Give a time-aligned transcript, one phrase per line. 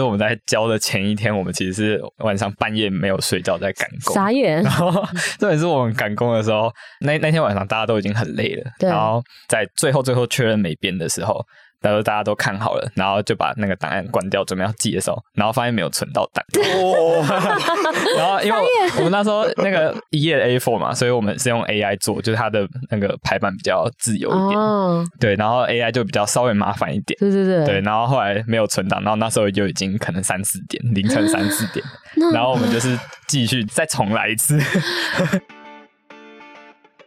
[0.00, 4.14] 就是我们在交的前一天，我们其实是晚上半夜没有睡觉在赶工。
[4.14, 4.62] 傻眼。
[4.62, 4.90] 然后
[5.38, 8.70] 重点是我们赶工的时候，那那天晚上大家都已经很累了。
[8.78, 8.88] 对。
[8.88, 11.44] 然后在最后最后确认没变的时候。
[11.80, 16.44] 然后大家都看好了，然后就把那个档案关掉，准备要寄的时候，然后发现没有存到档。
[16.74, 17.24] 哦、
[18.18, 18.58] 然后因为
[18.98, 24.60] 我们那时候那个一页 A4 嘛，所以我们是用 AI 做，就是它的那个排版比较自由一点。
[24.60, 27.18] 哦、对，然后 AI 就比较稍微麻烦一点。
[27.18, 27.64] 对对对。
[27.64, 31.84] 对，然后后来没有存档，然后那时候就已经可能三四点，凌晨三四点。
[32.34, 34.58] 然后我们就是继续再重来一次。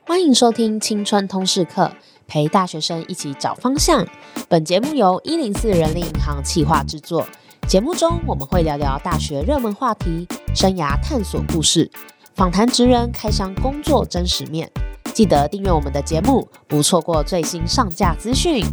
[0.06, 1.92] 欢迎收听青春通识课。
[2.34, 4.04] 陪大学生一起找方向。
[4.50, 7.24] 本节目由一零四人力银行企划制作。
[7.68, 11.92] 节目中我们会聊聊大学热门话题、生涯探索故事，
[12.34, 14.68] 访谈职人开箱工作真实面。
[15.14, 18.66] 记得订阅我们的节目，不错过最新上架资讯。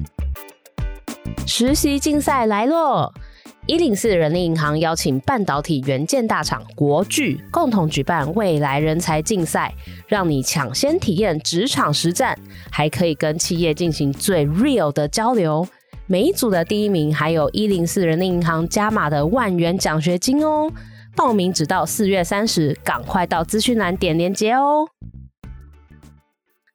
[1.46, 3.12] 实习竞赛来喽！
[3.70, 9.72] 一零四人力银行邀请半导体元件大厂国巨共同举办未来人才竞赛，
[10.08, 12.36] 让你抢先体验职场实战，
[12.68, 15.64] 还可以跟企业进行最 real 的交流。
[16.08, 20.68] 每一组的第一名还有一零四人力银行加码的万元奖学金哦！
[21.14, 24.88] 报名直到四月三十，赶快到资讯栏点连接哦。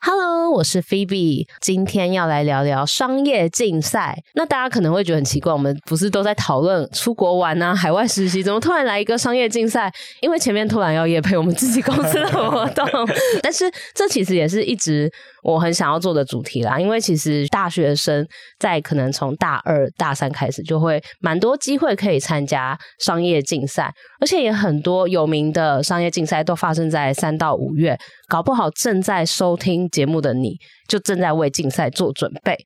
[0.08, 4.16] Hello，我是 Phoebe，今天要来聊聊商业竞赛。
[4.36, 9.92] 那大家可能会觉得很奇怪，我们不是都在讨论出国玩啊、海外实习，怎么突然来一个商业竞赛？
[10.22, 12.88] 因为前面突然要业配我们自己公司的活动，
[13.42, 15.12] 但是这其实也是一直
[15.46, 16.80] 我很想要做的主题啦。
[16.80, 18.28] 因为其实大学生
[18.60, 27.98] 在可能从大二、大三开始，就会蛮多机会可以参加商业竞赛，而且也很多有名的商业竞赛都发生在三到五月。
[28.28, 30.58] 搞不好正在收听节目的你，
[30.90, 32.58] 就正在为竞赛做准备。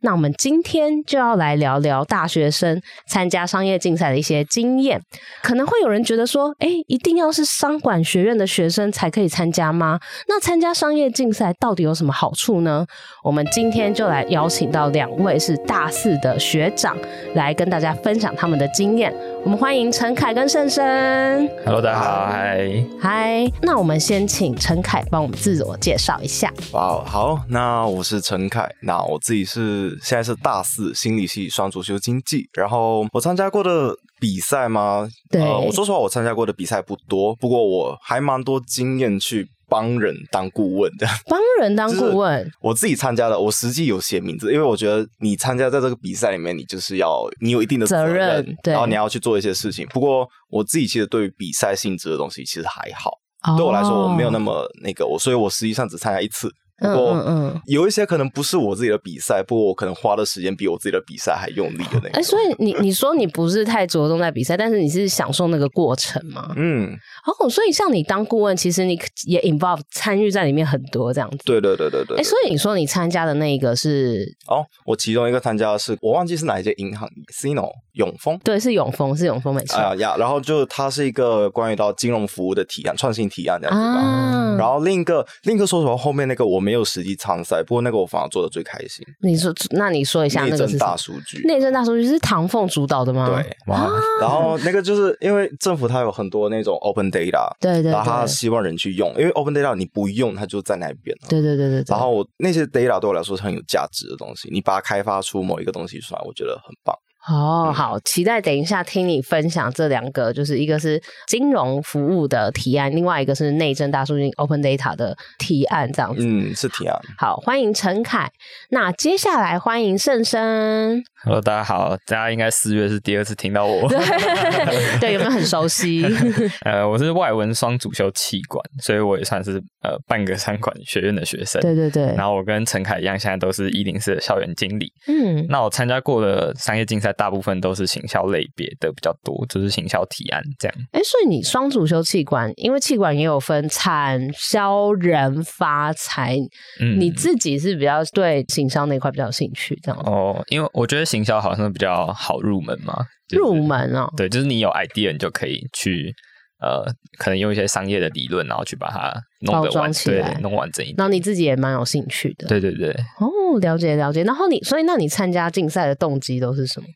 [0.00, 5.00] 那我们今天就要来聊聊大学生参加商业竞赛的一些经验。
[5.42, 9.98] 可能会有人觉得说，哎，一定要是商管学院的学生才可以参加吗？
[10.28, 12.86] 那参加商业竞赛到底有什么好处呢？
[13.22, 16.96] 我们今天就来邀请到两位是大四的学长，
[17.34, 19.14] 来跟大家分享他们的经验。
[19.44, 21.48] 我们欢迎陈凯跟胜申。
[21.64, 23.52] Hello，大家好，嗨，嗨。
[23.62, 26.52] 那我们先请陈凯帮我们自我介绍一下。
[26.72, 35.08] 哇，wow, 好，那我是陈凯，那我自己是现在是大四心理系双主修经济，然后我参加过的比赛吗？
[35.30, 39.48] 对，呃，我说实话，我参加过的比赛不多，不过我还蛮多经验去。
[39.68, 49.86] 帮人当顾问的，帮人当顾问， 我自己参加的，我实际有写名字，因为我觉得你参加在这个比赛里面，你就是要你有一定的责任，对，然后你要去做一些事情。
[49.88, 53.10] 不过我自己其实对于比赛性质的东西其实还好，
[53.42, 56.50] 哦、对我来说我没有那么那个，我所以我实际上只参加一次。
[56.78, 62.10] 不过，嗯嗯，有一些可能不是我自己的比赛，不过我可能花的时间比我自己的比赛还用力的那个。
[62.10, 66.52] 哎，所以你你说你不是太着重在比赛，但是你是享受那个过程吗？
[66.56, 66.96] 嗯，
[67.26, 71.38] 哦，所以像你当顾问，其实你也 involve 参与在里面很多这样子。
[71.44, 72.16] 对对对对对。
[72.18, 74.36] 哎，所以你说你参加的那一个是？
[74.46, 78.38] 哦，我其中一个参加的是，我忘记是哪一间银行，Cino 永丰。
[78.44, 79.78] 对，是永丰，是永丰美错。
[79.78, 84.00] 啊呀，然后就它是一个关于到金融服务的提案，创新提案这样子吧。
[84.00, 84.56] 啊。
[84.58, 87.62] 然后另一个另一个说实话，后面那个我没有实际参赛。
[87.62, 89.02] 不过那个我反而做的最开心。
[89.22, 91.40] 你说，那你说一下那个是大数据？
[91.46, 93.26] 内政大数据是唐凤主导的吗？
[93.26, 93.90] 对，哇。
[94.20, 101.28] 然后那个就是因为政府它有很多那种 open data，对对对，然后他希望人去用，因为 open data 你不用它就在那边了。
[101.30, 101.84] 对对对对。
[101.88, 106.94] 然后我那些 data 对我来说是很有价值的东西，你把它开发出某一个东西出来，我觉得很棒。
[107.26, 116.22] 哦，好，期待等一下听你分享这两个，就是一个是金融服务的提案，另外一个是内政大数据 Open Data 的提案，这样子。
[116.24, 116.98] 嗯，是提案。
[117.18, 118.30] 好，欢迎陈凯。
[118.70, 121.04] 那接下来欢迎盛生。
[121.24, 123.88] Hello，大家好，大家应该四月是第二次听到我，
[125.00, 126.06] 对，有没有很熟悉？
[126.64, 131.60] 呃，我是外文双主修气管，所以我也算是呃半个三管学院的学生。
[131.60, 132.06] 对对对。
[132.16, 134.90] 然后我跟陈凯一样，现在都是一零四的校园经理。
[135.08, 135.44] 嗯。
[135.48, 140.76] 那我参加过的商业竞赛，大部分都是行销类别的比较多，就是行销提案这样。
[140.92, 146.36] 哎，所以你双主修气管，因为气管也有分产销人发财，
[146.80, 150.00] 嗯，你自己是比较对行销那块比较有兴趣这样。
[150.04, 151.08] 哦，因为我觉得。
[151.08, 152.94] 行销好像比较好入门嘛，
[153.26, 156.14] 就是、入门哦，对，就是你有 idea，你就可以去
[156.60, 156.84] 呃，
[157.18, 160.96] 可能用一些商业的理论，然后去把它弄得完整，对，弄完整一点。
[160.98, 162.90] 然后你自己也蛮有兴趣的，对对对。
[163.20, 164.24] 哦，了解了解。
[164.24, 166.86] 然后你，所以那你参加竞赛的动机都是什么？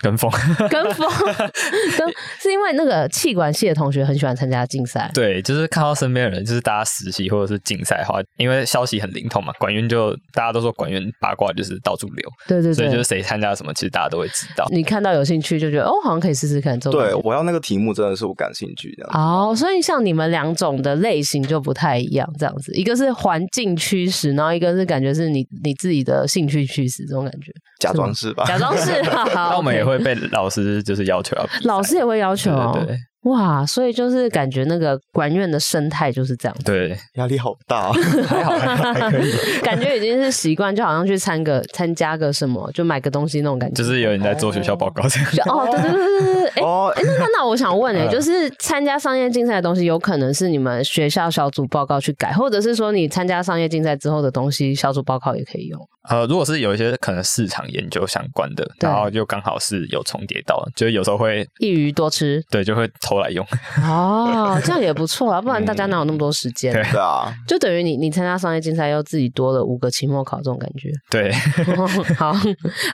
[0.00, 0.30] 跟风，
[0.70, 1.08] 跟风，
[1.98, 2.08] 跟
[2.40, 5.10] 是因为那个气管系的同学很喜欢参加竞赛。
[5.12, 9.52] 对，就是看到身边的人，就是大家实习或者是竞赛的话，因为消息很灵通嘛。
[9.58, 14.66] 管院就大家都说管院八卦就是到处流，对对对，所以就是谁参加什么，其实大家都会知道。
[14.70, 16.78] 你看到有兴趣就觉得哦，好像可以试试看。
[16.78, 19.10] 对，我要那个题目真的是我感兴趣这样。
[19.12, 27.50] 哦，所以像你们两种的类型就不太一样，这样子，一个是环境驱使，然后一个是感觉是你你自己的兴趣驱使这种感觉。
[27.80, 28.44] 假装是吧？
[28.46, 29.02] 假装是。
[29.34, 32.70] 那我们也会被老师就是要求要，老师也会要求哦。
[32.74, 37.90] 对对对哇，所以就是感觉那个管院的生态就是这样，对，压力好大，
[38.26, 45.02] 还好还可以， 感觉已经是习惯，就好像去参个参加个什么，就买个东西那种感觉，就是有人在做学校报告。
[45.08, 45.48] 这样。
[45.48, 55.80] 哦， 对对对对对对，哦，哎，那那我想问哎，就是参加商业竞赛的东西，有可能是你们学校小组报告去改，或者是说你参加商业竞赛之后的东西，小组报告也可以用。
[56.08, 63.46] 呃，如果是有一些可能市场研究相关的，然后就刚好是有重叠到，就有时候会一鱼多吃，对，就会偷来用。
[63.82, 66.72] 哦，这样也不错啊， 不然大家哪有那么多时间？
[66.72, 70.90] 对啊，就等于你你参加商业竞赛，又自己多了五个期末考这种感觉。
[71.10, 71.30] 对，
[72.16, 72.32] 好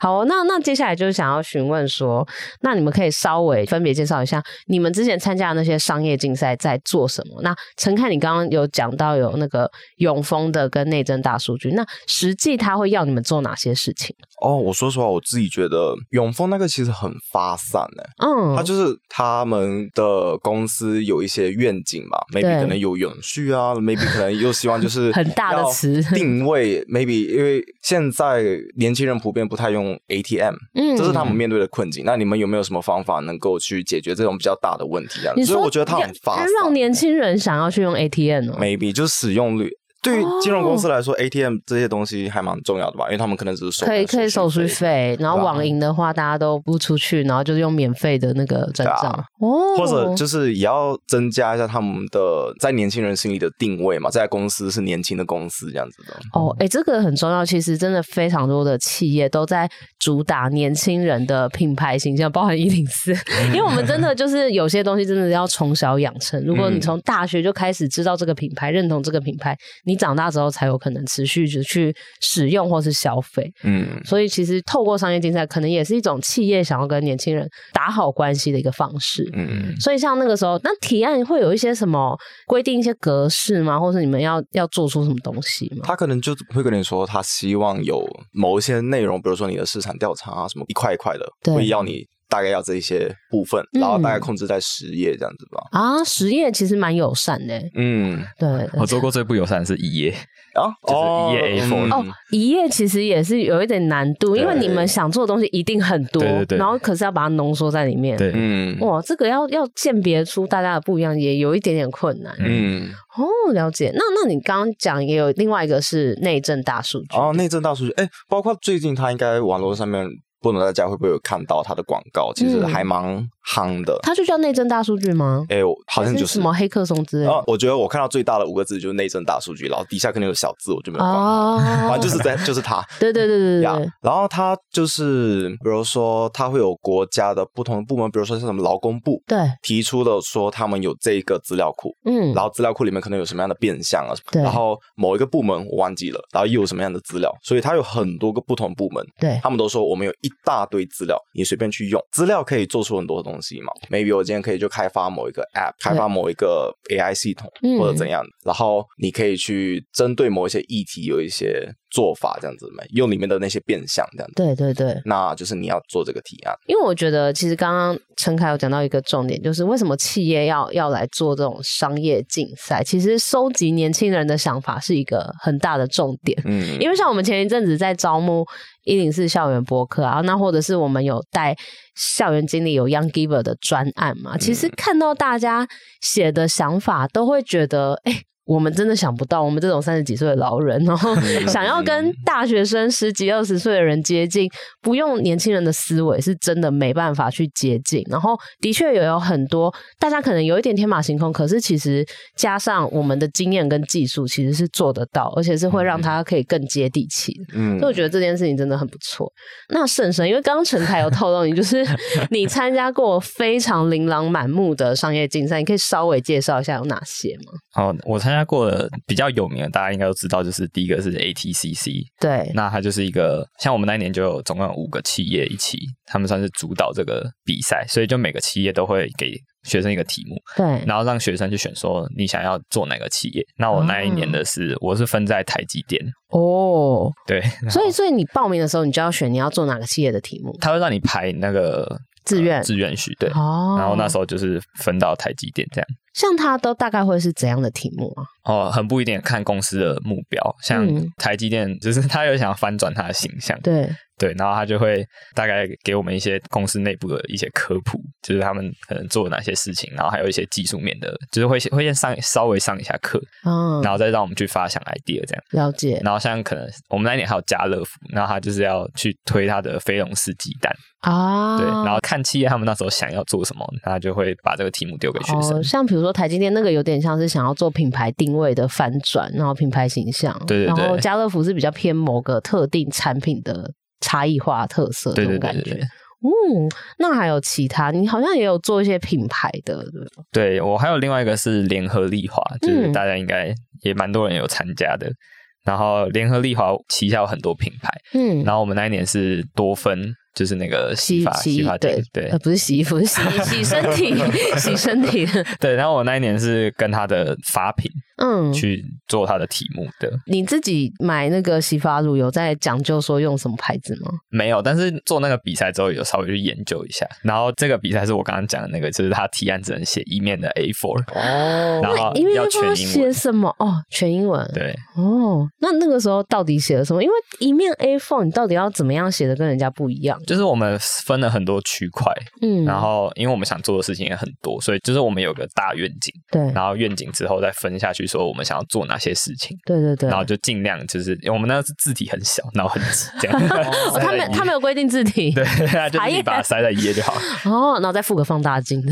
[0.01, 2.27] 好，那那接下来就是想要询问说，
[2.63, 7.41] 那你们可以稍微分别介绍一下你们之前参加的那些商业竞赛在做什么？
[7.43, 13.05] 那陈凯，你刚刚有讲到有那个永丰的跟内政大数据，那实际他会要。
[13.05, 14.17] 你们做哪些事情？
[14.41, 18.03] 哦，我说实话，我自己觉得永丰那个其实很发散呢。
[18.25, 20.04] 嗯，他就是他们的
[20.39, 28.45] 公司有一些愿景吧，maybe 可能有永续啊，maybe 可能又希望就是 很大的词定位，maybe 因为现在
[28.77, 32.05] 年轻人普遍不太用 ATM，嗯，这是他们面对的困境。
[32.05, 35.27] 那你们有没有什么方法能够去解决这种比较大的问题？
[35.27, 39.71] 啊，所以我觉得他很发散，让年轻人想要去用 ATM 哦，maybe 就是使用率。
[40.05, 49.11] 对于金融公司来说，ATM 这些东西还蛮重要的吧，因为他们可能只是收可以可以手续费，然后网银的话，大家都不出去，然后就是用免费的那个转账。
[49.41, 56.21] 哦，或者就是也要增加一下他们的在年轻人心里的定位嘛，这家公司是年轻的公司这样子的。
[56.35, 59.67] 哦，哎，这个很重要，其实真的非常多的企业都在
[59.99, 63.11] 主打年轻人的品牌形象，包含一零四，
[63.49, 69.94] 因为我们真的就是有些东西真的要从小养成，如果你从大学就开始知道这个品牌，认同这个品牌，你。
[69.95, 82.19] 你长大之后才有可能持续的去使用或是消费，嗯，所以其实透过商业竞赛，可能也是一种企业想要跟年轻人打好关系的一个方式，嗯，所以像那个时候，那提案会有一些什么
[82.49, 83.79] 规定一些格式吗？
[83.79, 85.83] 或是你们要要做出什么东西吗？
[85.85, 92.05] 他可能就会跟你说，他希望有某一些内容，比如说你的市场调查啊，什么一块一块的，对会要你。
[92.29, 95.63] 大概要这一些部分，然后大概控制在十页这样子吧。
[95.73, 97.57] 嗯、啊，十页其实蛮友善的。
[97.75, 98.81] 嗯，对，对，对。
[98.81, 100.11] 我做过最不友善的是一页
[100.55, 101.93] 啊，就是一页 A4。
[101.93, 108.17] 哦，一页其实也是有一点难度，因为你们想做的东西一定很多，对对对，然后可是要把它浓缩在里面。
[108.17, 112.35] 对，嗯，哇，这个要要鉴别出大家的不一样，也有一点点困难。
[112.39, 113.93] 嗯，哦，了解。
[113.95, 120.09] 那那你刚刚讲也有另外一个是内政大数据哦，内政大数据，哎，包括最近它应该网络上面。
[120.53, 122.33] 不知道大家会不会有看到它的广告？
[122.35, 123.99] 其实还蛮夯的。
[124.03, 125.45] 他就叫内政大数据吗？
[125.49, 127.45] 哎，好像就是，是什么黑客松之类的。
[127.47, 131.15] 我觉得我看到最大的五个字就是内政大数据，然后底下可能有小字，我就没有管。
[131.15, 131.59] 哦，
[131.89, 132.85] 反正就是在就是他。
[132.99, 133.91] 对对对对对。
[134.01, 144.43] 然后他就是，比如说他会有国家的不同的部门，比如说像什么劳工部，对，提出的说他们有这个资料库，嗯，然后资料库里面可能有什么样的变相啊什么，对。
[144.43, 151.19] 然后某一个部门我忘记了，然后又有什么样的资料，所以他有很多个不同部门，对，他们都说我们有一大堆资料。
[151.35, 164.35] 你随便去用资料可以做出很多东西嘛？Maybe 我今天可以就开发某一个 App，开发某一个 AI 系统或者怎样，然后你可以去针对某一些议题有一些做法，这样子没用里面的那些变相这样子。
[164.35, 166.53] 对对对，那就是你要做这个提案。
[166.67, 172.83] 因为我觉得其实刚刚陈凯有讲到一个重点，就是为什么企业要要来做这种商业竞赛？
[172.83, 176.37] 其实收集年轻人的想法是一个很大的重点。
[176.45, 178.45] 嗯，因为像我们前一阵子在招募。
[178.87, 181.57] 一零四校园博客啊，那或者是我们有带
[181.97, 184.37] 校园经理有 Young Giver 的专案嘛？
[184.37, 185.67] 其实看到大家
[186.03, 188.23] 写的想法，都会觉得，哎、欸。
[188.47, 191.15] 我们真的想不到，我们这种三十几岁的老人，然 后
[191.49, 194.47] 想要跟大学生十几二十岁的人接近，
[194.83, 198.03] 不用年轻人的思维，是真的没办法去接近。
[198.11, 202.05] 然后的确也有很多大家可能有一点天马行空，可是其实
[202.37, 207.33] 加上我们的经验跟技术，其实是做得到，而且是会让他可以更接地气。
[207.55, 209.27] 嗯，所以我觉得这件事情真的很不错。
[209.71, 211.83] 那婶婶，因为刚刚陈凯有透露你就是
[212.31, 217.53] 你参加过非常琳琅满目的商业竞赛，你可以稍微介绍一下有哪些吗？
[217.73, 218.34] 好，我参。
[218.35, 233.43] 加过的比较有名的，大家应该都知道，就是第一个是 ATCC，对，那它就是一个像我们那一年就有总共有五个企业一起，他们算是主导这个比赛，所以就每个企业都会给学生一个题目，对，然后让学生去选说你想要做哪个企业。
[233.57, 236.05] 那我那一年的是，哦、我是分在台积电。
[236.29, 241.99] 哦，对，所以所以你报名的时候，你就要选你要做哪个企业的题目，他会让你排那个。
[242.25, 245.87] 志愿自愿许对，哦，然后那时候就是分到台积电这样。
[246.15, 248.25] 像他都大概会是怎样的题目啊？
[248.45, 250.41] 哦，很不一定，看公司的目标。
[250.63, 255.05] 像台积电，就是他有想要翻转他的形象，对对，然后他就会
[255.35, 265.43] 大概给我们一些公司内部的一些科普，就是他们可能做哪些事情，然后还有一些技术面的，就是会会先上稍微上一下课，嗯，然后再让我们去发想 idea 这样。
[265.51, 266.01] 了解。
[266.05, 275.59] 然后像可能我们那一年还有家乐福，然后他就是要去推他的飞龙式鸡蛋啊，对，然后看企业他们那时候想要做什么，他就会把这个题目丢给学生。
[275.59, 276.85] 哦，像比如说台积电那个有。
[276.85, 283.73] 点像是想要做品牌定位的翻转，然后品牌形象，对对对，然后家乐福是比较偏某个特定产品的
[284.05, 285.63] 差异化特色，这种感觉。
[285.63, 285.89] 对对对对对。
[286.27, 287.91] 嗯，那还有其他？
[287.91, 290.23] 你好像也有做一些品牌的，对吧？
[290.33, 295.07] 对，我还有另外一个是联合利华，就是大家应该也蛮多人有参加的。
[295.07, 295.17] 嗯、
[295.65, 300.15] 然后联合利华旗下有很多品牌，嗯，然后我们那一年是多芬。
[300.35, 304.15] 就是那个洗发洗发店，对，呃，不是洗衣服，是洗 洗身体，
[304.59, 305.27] 洗身体。
[305.61, 310.11] 对，然后我那一年是跟他的发品，嗯，去做他的题目的。
[310.27, 314.11] 你自己买那个洗发乳有在讲究说用什么牌子吗？
[314.31, 317.07] 没有，但是做那个比赛之后有稍微去研究一下。
[317.23, 321.97] 然后这个比赛是我刚刚讲的那个，就是他提案只能写一面的 A4 哦，然后
[322.35, 322.77] 要全英文。
[322.77, 323.55] 写什么？
[323.59, 324.45] 哦，全英文。
[324.53, 327.03] 对，哦，那那个时候到底写了什么？
[327.03, 330.21] 因为一面 A4，你到底要怎么样写的跟人家不一样？
[330.25, 332.13] 就是我们分了很多区块，
[332.43, 343.41] 嗯，然后因为我们想做的事情也很多，所以就是我们有个大愿景，对，然后愿景之后再分下去，说我们想要做哪些事情，对对对，然后就尽量就是因为我们那个是字体很小，然后很挤，这样。
[343.41, 345.45] 哦，他们 他没有规定字体， 对，
[345.91, 347.15] 就你 把它塞在一页就好。
[347.45, 348.83] 哦，然后再附个放大镜，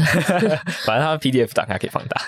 [0.84, 2.20] 反正它 PDF 打开可以放大。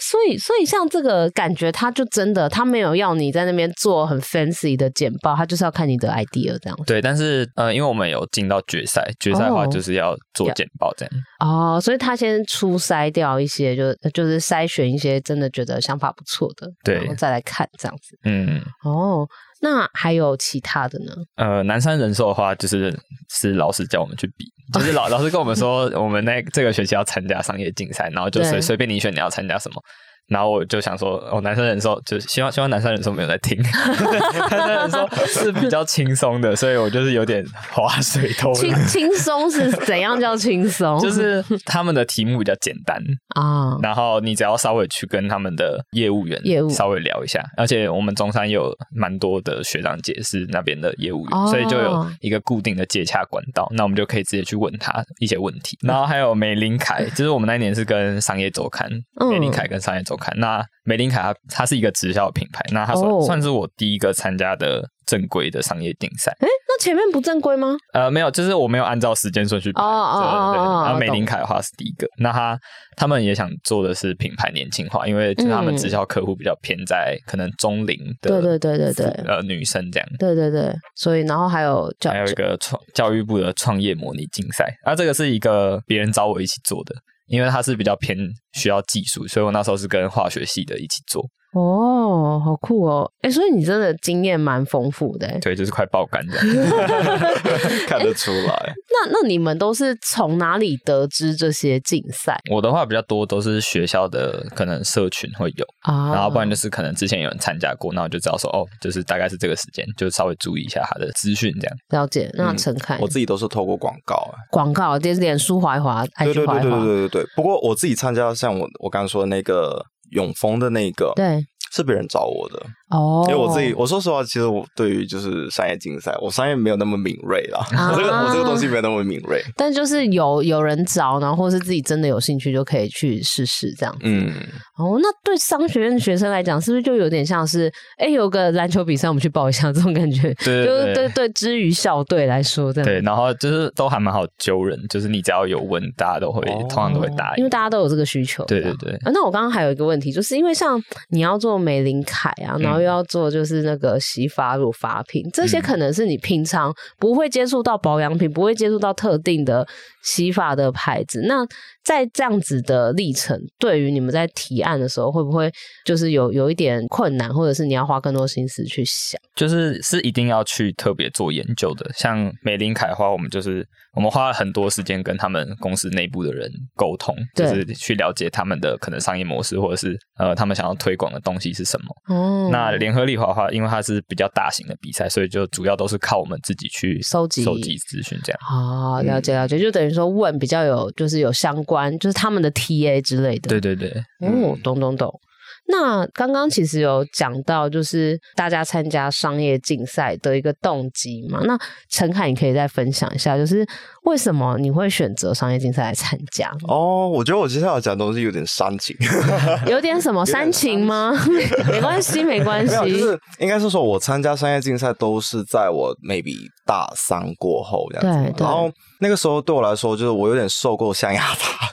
[0.00, 6.78] 所以，所以像这个感觉，他就真的，他没有要你在那边做很 fancy 的简报，他就是要看你的 idea 这样。
[6.86, 11.12] 对，但是呃，因为我们有进到决赛，决赛的话就是要做简报这样。
[11.40, 18.18] 哦，哦，所以他先初筛掉一些，就就是筛选一些真的觉得想法不错的，对，然后再来看这样子。
[18.24, 19.26] 嗯，哦。
[19.60, 21.12] 那还有其他的呢？
[21.36, 22.98] 呃，南山人寿的话，就是
[23.28, 29.82] 是老师叫我们去比，就是老 老师跟我们说，我们那这个学期要参加商业竞赛，然后就随随便你选你要参加什么。
[30.30, 33.60] 然后我就想说，哦，男生人寿就是希望希望男生人寿没有在听，
[34.50, 38.54] 男生人寿是比较轻松的，所以我就是有点划水头。
[38.54, 40.98] 轻轻松是怎样叫轻松？
[41.02, 42.96] 就是他们的题目比较简单
[43.34, 55.76] 啊，然后你只要稍微去跟他们的业务员业务稍微聊一下，而且我们中山有蛮多的学长姐是那边的业务员，所以就有一个固定的接洽管道，那我们就可以直接去问他一些问题。
[55.82, 58.88] 然后还有美林凯，就是我们那一年是跟商业周刊，
[59.30, 60.32] 美林凯跟商业周刊。
[60.38, 63.26] 那美林凯它它是一个直销品牌，那它算、oh.
[63.26, 66.30] 算是我第一个参加的正规的商业竞赛。
[66.40, 67.76] 哎、欸，那前面不正规吗？
[67.92, 69.82] 呃，没有，就是我没有按照时间顺序排。
[69.82, 70.84] 哦哦哦哦。
[70.84, 72.58] 然后美林凯的话是第一个，那他
[72.96, 80.08] 他们也想做的是品牌年轻化，因为就是他们直销客户比较偏在可能中龄的，对对对对对，呃，女生这样。
[80.18, 86.94] 对对对，所以然后还有教还有一个创教育部的创业模拟竞赛，啊这个是一个别人找我一起做的。
[87.30, 88.18] 因为它是比较偏
[88.52, 91.24] 需要技术，所以我那时候是跟化学系的一起做。
[91.52, 93.10] 哦，好酷哦！
[93.22, 95.26] 哎，所以你真的经验蛮丰富的。
[95.40, 96.66] 对，就是快爆肝这样，
[97.88, 98.72] 看得出来。
[98.88, 102.38] 那那你们都是从哪里得知这些竞赛？
[102.50, 111.76] 我的话比较多都是学校的，可能社群会有啊，然后不然就是可能之前有人参加过，那我就知道说哦，就是大概是这个时间，就稍微注意一下他的资讯这样。
[111.88, 112.30] 了解。
[112.34, 117.24] 那陈凯，我自己都是透过广告，广告就是脸书滑一滑，对对对对对对对。
[117.34, 119.84] 不过我自己参加像我我刚刚说的那个。
[120.10, 122.60] 永丰的那个，对，是别人找我的。
[122.90, 127.60] 哦，因为我自己，我说实话，其实我对于就是商业竞赛，我商业没有那么敏锐啦。
[127.76, 129.40] 啊、 我这个我这个东西没有那么敏锐。
[129.56, 134.00] 但就是有有人找，然后或是自己真的有兴趣，就可以去试试这样子。
[134.04, 134.32] 嗯，
[134.76, 140.34] 哦，那对商学院的学生来讲，是不是就有点像是，哎，有个篮球比赛，我们去报一下 这种感觉？
[140.44, 142.86] 对，对，对，就是对对，之于校队来说，这样。
[142.86, 148.44] 对，然后就是都还蛮好揪人，就是你只要有问，大家都会、哦、通常都会答应，因为大家都有这个需求。
[148.46, 148.92] 对对对。
[149.04, 159.66] 啊，那我刚刚还有一个问题，就是因为像你要做玫琳凯啊，然后又要做就是那个洗发乳、发品，这些可能是你平常不会接触到保养品，不会接触到特定的
[160.02, 161.22] 洗发的牌子。
[161.26, 161.46] 那
[161.84, 165.50] 在这样子的历程，对于你们在提案的时候，会不会
[165.84, 169.20] 就是有有一点困难，或者是你要花更多心思去想？
[169.34, 171.90] 就是是一定要去特别做研究的。
[171.94, 182.14] 像玫琳凯的话，我们就是我们花了很多时间跟他们公司内部的人沟通，就是去了解他们的可能商业模式，或者是呃他们想要推广的东西是什么。
[182.14, 182.48] 哦。
[182.52, 188.40] 那联合利华的话，因为它是比较大型的比赛，所以就主要都是靠我们自己去收集收集资讯这样。
[188.50, 193.48] 哦，了解了解，就等于说问比较有就是有相关，就是他们的 TA 之类的。
[193.48, 193.88] 对对对。
[194.18, 195.20] 哦，懂懂懂。
[195.68, 201.40] 那刚刚其实有讲到，就是大家参加商业竞赛的一个动机嘛。
[201.44, 201.56] 那
[201.88, 203.64] 陈凯，你可以再分享一下，就是
[204.04, 206.50] 为什么你会选择商业竞赛来参加？
[206.66, 208.96] 哦，我觉得我接下来讲的东西有点煽情，
[209.68, 211.12] 有点什么煽情吗？
[211.70, 212.74] 没关系，没关系。
[212.90, 216.36] 就是应该是说，我参加商业竞赛都是在我 maybe
[216.66, 218.24] 大三过后这样子。
[218.24, 218.44] 对，对。
[218.44, 221.68] 然后那个时候对我来说，就是我有点受够象牙塔。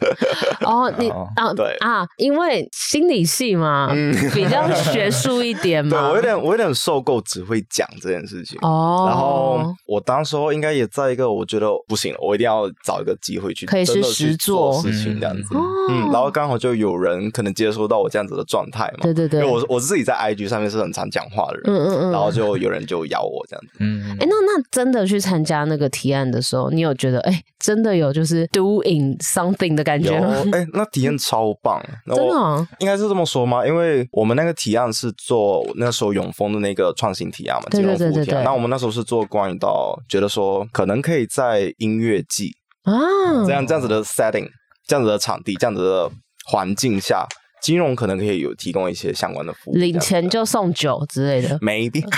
[0.62, 3.77] 哦，你 啊，对啊，因为心理系嘛。
[3.92, 6.00] 嗯， 比较学术一点嘛。
[6.02, 8.58] 对，我有点，我有点受够只会讲这件事情。
[8.62, 9.06] 哦。
[9.08, 15.56] 然后我当时候应该也在一个，我觉得不行了，我一定要找一个机会去可以是实做事情这样子。
[15.90, 16.10] 嗯。
[16.12, 19.00] 然后刚好就有人可能接收到我这样子的状态嘛。
[19.04, 19.42] 对对对。
[19.42, 21.64] 因为我我自己在 IG 上面是很常讲话的人。
[21.68, 22.12] 嗯嗯嗯。
[22.12, 23.72] 然后就有人就邀我这样子。
[23.80, 24.18] 嗯。
[24.20, 30.36] 哎，那那真的去参加那个提案的时候，你有觉得哎，真的有就是 doing something 的感觉吗？
[30.54, 31.82] 哎，那体验超棒。
[32.06, 32.68] 真的？
[32.80, 33.66] 应该是这么说吗？
[33.68, 38.44] 因为我们那个提案是做那时候永丰的那个创新提案嘛，金融服务提案。
[38.44, 42.52] 那我们那时候是做关于到觉得说可能可以在音乐季
[42.84, 43.46] 啊。
[43.46, 44.48] 这样这样子的 setting，
[44.88, 46.10] 这样子的场地，这样子的
[46.46, 47.28] 环境下，
[47.62, 52.02] 金融可能可以有提供一些相关的服务，领钱就送酒之类的，maybe。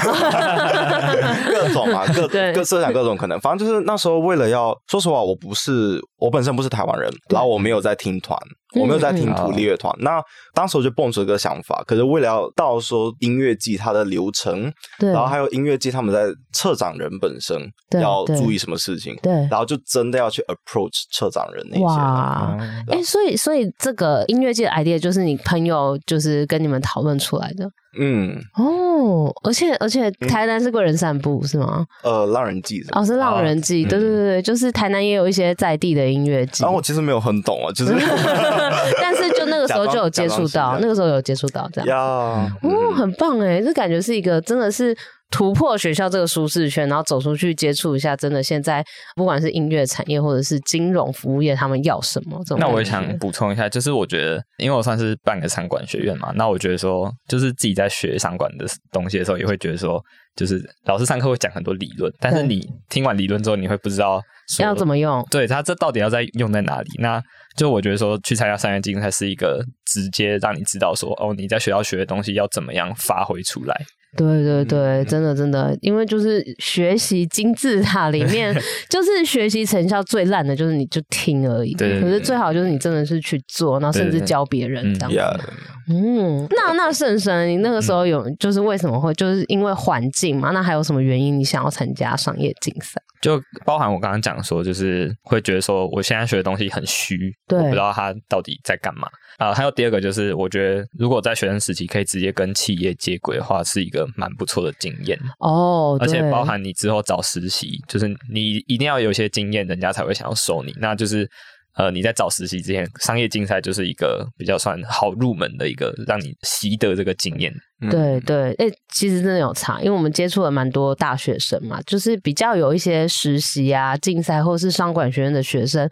[1.49, 3.39] 各种啊，各各设想各种可能。
[3.39, 8.37] 反正就是那时候为了要说实话，我不是我本身不是台湾人，然后我没有在听团。
[8.75, 10.21] 我没有在听独立乐团，那
[10.53, 17.57] 当时我就蹦出一个想法，可是为了要到说音乐季它的流程，对，然后还有音乐季他们在策展人本身
[17.99, 21.83] 要注意什么事情，对，然后就真的要去 approach 策展人那些。
[21.83, 22.55] 哇，
[22.89, 27.67] 哎，所以所以这个音乐季的 idea 就是你朋友就是跟你们讨论出来的。
[27.97, 31.85] 嗯哦，而且而且台南是贵人散步是吗？
[32.03, 36.63] 呃，浪人祭哦，是浪人祭，对对对对，就是台南也有一些在地的音乐季。
[36.63, 37.93] 然后我其实没有很懂啊，就是，
[39.01, 41.97] 但是就那个时候就有接触到，那个时候有接触到这样。
[41.97, 42.49] 哦，
[42.95, 44.95] 很棒哎，这感觉是一个真的是。
[45.31, 48.83] 突破学校这个舒适圈，然后走出去接触一下，真的现在
[49.15, 52.39] 不管是音乐产业或者是金融服务业，他们要什么？
[52.57, 60.01] 那我也想补充一下，就是我觉得，因为我算是半个商管学院嘛，那我觉得说，就是自己在学商管的东西的时候，也会觉得说，
[60.35, 64.19] 就是老师上课会讲很多理论，但是你听完理论之后，你会不知道
[64.59, 65.23] 要怎么用。
[65.29, 66.89] 对，他这到底要在用在哪里？
[66.97, 67.21] 那
[67.55, 73.79] 就我觉得说，去参加商业竞赛是一个直接让你知道说，哦，你在学校学的东西要怎么样发挥出来。
[74.17, 78.53] 对对对，真的真的，因为就是学习金字塔里面，
[78.89, 81.73] 就是学习成效最烂的，就是你就听而已。
[81.75, 85.43] 对，可是最好就是你真的是去做，然后甚至教别人这样子。
[85.91, 90.51] 嗯，那那圣生，你那个时候有就是为什么会就是因为环境嘛？
[90.51, 93.01] 那还有什么原因你想要参加商业竞赛？
[93.21, 97.17] 就包含我刚刚讲说，就是会觉得说我现在学的东西很虚，
[97.47, 99.07] 对，我不知道他到底在干嘛
[99.39, 99.51] 啊。
[99.51, 105.97] 还有第二个就是，我觉得如果在学生时期可以直接跟企业接轨的话，是一个蛮不错的经验哦。
[105.99, 110.71] 而且包含你之后找实习，就是你一定要有一些经验，人家才会想要收你。
[110.77, 111.27] 那就是
[111.75, 117.53] 呃，你在找实习之前，商业竞赛就是一个比较算好入门的一个，让你习得这个经验。
[117.89, 125.89] 对对，哎，其实真的有差，因为我们接触了蛮多大学生嘛，就是比较有一些实习啊、竞赛或是商管学院的学生，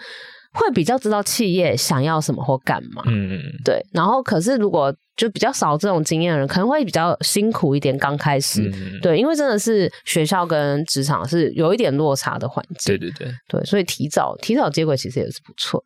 [0.58, 3.04] 会比较知道企业想要什么或干嘛。
[3.08, 3.86] 嗯，对。
[3.94, 7.98] 然后，可是如果就比较少这种经验的人，可能会比较辛苦一点。
[7.98, 12.96] 刚开始，嗯、对，因为真的是学校跟职场是有一点落差的环境。
[12.96, 15.84] 对对对，对，所以提早提早接轨其实也是不错。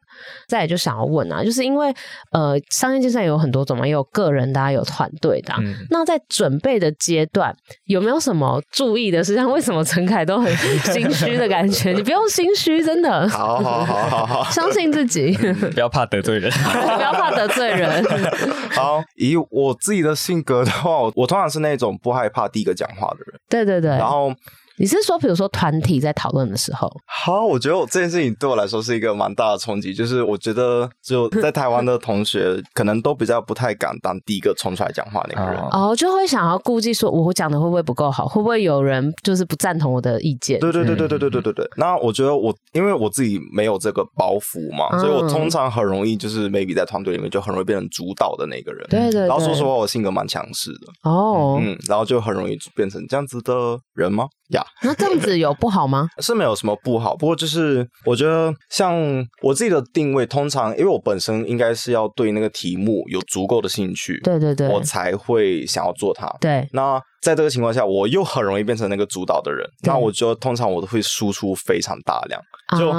[0.47, 1.87] 再来就想要问啊，就是因为
[2.33, 5.59] 呃，商业竞赛有很多种嘛，也有个人的、啊，有团队的、啊。
[5.61, 9.49] 嗯、那在准备的阶段，有没有什么注意的事项？
[9.49, 10.53] 为什么陈凯都很
[10.93, 11.93] 心虚的感觉？
[11.93, 13.29] 你不用心虚，真的。
[13.29, 15.31] 好好好好好，相信自己，
[15.73, 18.03] 不要怕得罪人， 不要怕得罪人。
[18.75, 19.01] 好。
[19.21, 23.39] 以我自己的性格的话，我我通常是那种不害怕第一个讲话的人。
[23.47, 23.91] 对对对。
[23.91, 24.33] 然后
[24.77, 26.91] 你是说，比如说团体在讨论的时候？
[27.05, 40.59] 好，我觉得我这件事情对我来说是一个蛮大的冲击，就是我觉得就在台湾的同学 可能都比较不太敢当第一个冲出来讲话那个人，哦，就会想要顾忌说我讲的会不会不够好，会不会有人就是不赞同我的意见？
[40.59, 41.69] 对对对对对对对对对。
[41.77, 48.85] 那我觉得我因为我自己没有这个包袱嘛，所以我通常很容易就是 maybe 在团队里面就很容易变成主导的那个人。
[48.89, 49.27] 对对对。
[49.27, 51.09] 然后说实话，我性格蛮强势的。
[51.09, 51.59] 哦。
[51.61, 53.53] 嗯，然后就很容易变成这样子的
[53.93, 54.25] 人吗？
[54.51, 56.07] 呀、yeah，那这样子有不好吗？
[56.19, 58.95] 是没有什么不好，不过就是我觉得像
[59.41, 66.27] 我自己的定位，通常因为我本身应该是要对那个题目有足够的兴趣，对对对，我才会想要做它。
[66.39, 72.41] 对，那在这个情况下，我又很容易变成那个主导的人，那我觉得通常我都会输出非常大量，
[72.79, 72.91] 就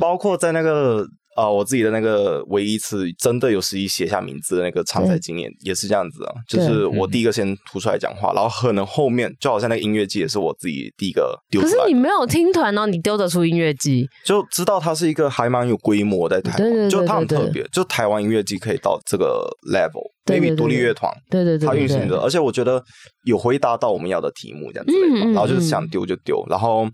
[0.00, 1.04] 包括在那个。
[1.36, 11.72] 呃，我自己的那个唯一一次真的有实际写下名字的那个参赛经验也是这样子啊，就是我第一个先突出来讲话，然后可能后面就好像那个音乐季也是我自己第一个丢出来。
[11.74, 22.82] 可是你没有听团哦，你丢得出音乐季，就知道它是一个还蛮有规模在台湾，就它很特别，就台湾音乐季可以到这个 level，maybe 独立乐团，对对对，它运行的，而且我觉得
[23.24, 24.92] 有回答到我们要的题目这样子，
[25.32, 26.88] 然后就是想丢就丢，然后。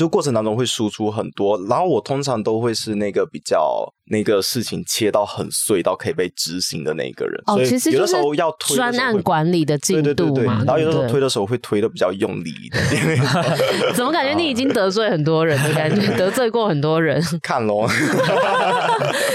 [0.00, 7.38] 就过程当中会输出很多，然后我通常都会是那个比较那个事情切到很碎到可以被执行的那一个人。
[7.46, 12.82] 哦，其实有的时候要推专案管理的进度嘛，对对对对，然后有的时候推的时候会推的比较用力一点。
[13.94, 16.00] 怎么感觉你已经得罪很多人的感觉？
[16.16, 17.22] 得罪过很多人？
[17.42, 17.86] 看咯。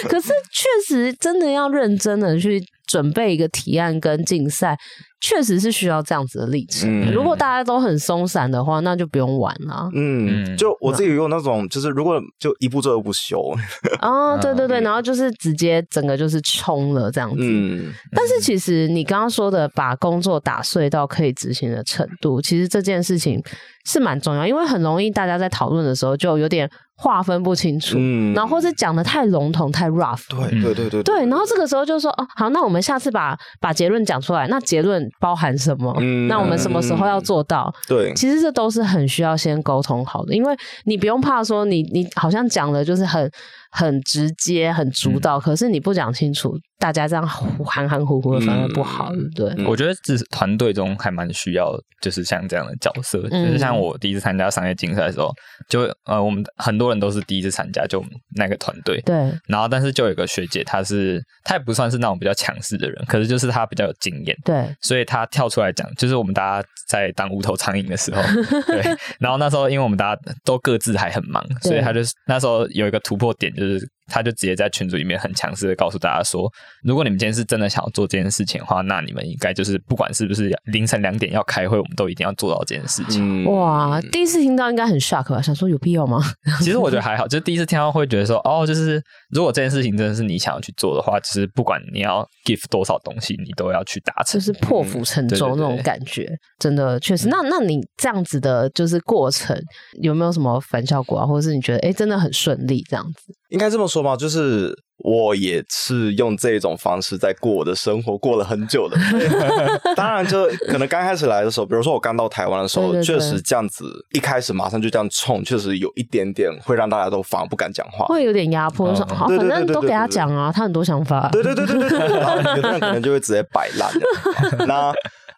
[0.10, 4.78] 可是确实真的要认真的去准备一个提案跟竞赛。
[5.22, 6.88] 确实是需要这样子的历程。
[6.88, 9.90] 嗯、如果大家都很松散的话，那就不用玩了。
[9.96, 13.42] 嗯，就我自己有那种，就是如果就一步做都不休。
[14.04, 17.38] 哦，对对对，然后就是直接整个就是冲了这样子。
[17.40, 23.42] 嗯，但是其实你刚刚说的把工作打碎到可以执行的程度，其实这件事情
[23.88, 26.70] 是蛮重要，因为很容易大家在讨论的时候就有点。
[26.98, 35.94] 划分不清楚，嗯，然后或是讲的太笼统、太 rough，对对对对对，然后这个时候就说哦，好，那我们下次把把结论讲出来，那结论包含什么？
[36.00, 37.74] 嗯，那我们什么时候要做到？
[37.88, 40.56] 对，其实这都是很需要先沟通好的，因为
[40.86, 43.30] 你不用怕说你你好像讲的就是很。
[43.76, 49.66] 很直接，很主导，嗯、可是你不讲清楚，大家这样含含糊糊的反而不好，对不对？
[49.66, 55.30] 我觉得这是团队中还蛮需要，就是像这样的角色，嗯、就是像我第一次参加商业竞赛的时候，
[55.68, 58.02] 就呃，我们很多人都是第一次参加，就
[58.38, 59.16] 那个团队，对。
[59.46, 64.74] 然后，但是就有一个学姐，她是她也不算是那种比较强势的人，可是就是她比较有经验，对。
[64.80, 68.22] 所以她跳出来讲，就是我们大家在当无头苍蝇的时候，
[68.72, 68.82] 对。
[69.20, 73.65] 然后那时候，因为我们大家都各自还很忙，所以她就是那时候有一个突破点，就是。
[73.66, 76.52] to 他就直接在群组里面很强势的告诉大家说，
[76.84, 83.44] 如果你们今天是真的想要做这件事情的话，那你们应该就是不管是不是凌晨两点要开会，我们都一定要做到这件事情。
[83.44, 85.42] 嗯、哇，第一次听到应该很 shock 吧？
[85.42, 86.22] 想说有必要吗？
[86.60, 96.24] 其实我觉得还好，就是第一次听到会觉得说，哦，就是如果这件事情真的是你想要去做的话，就是不管你要 give 多少东西，你都要去达成，就是破釜沉舟那种感觉。
[96.24, 97.28] 嗯、对对对真的确实。
[97.28, 99.60] 那那你这样子的，就是过程
[100.02, 101.26] 有没有什么反效果啊？
[101.26, 103.34] 或者是你觉得哎、欸，真的很顺利这样子？
[103.50, 108.98] 应该这么说吧，就是我也是用这种方式在过我的生活，过了很久的。
[109.96, 118.96] 当然，就可能刚开始来的时候，比如说我刚到台湾的时候，确实这样子，一开始马上就这样冲，确实有一点点会让大家都反而不敢讲话，会有点压迫。
[118.96, 121.30] 说好，反正都给他讲啊，他很多想法。
[121.32, 123.92] 对对对对对对，然后有的人可能就会直接摆烂。
[124.68, 124.94] 那。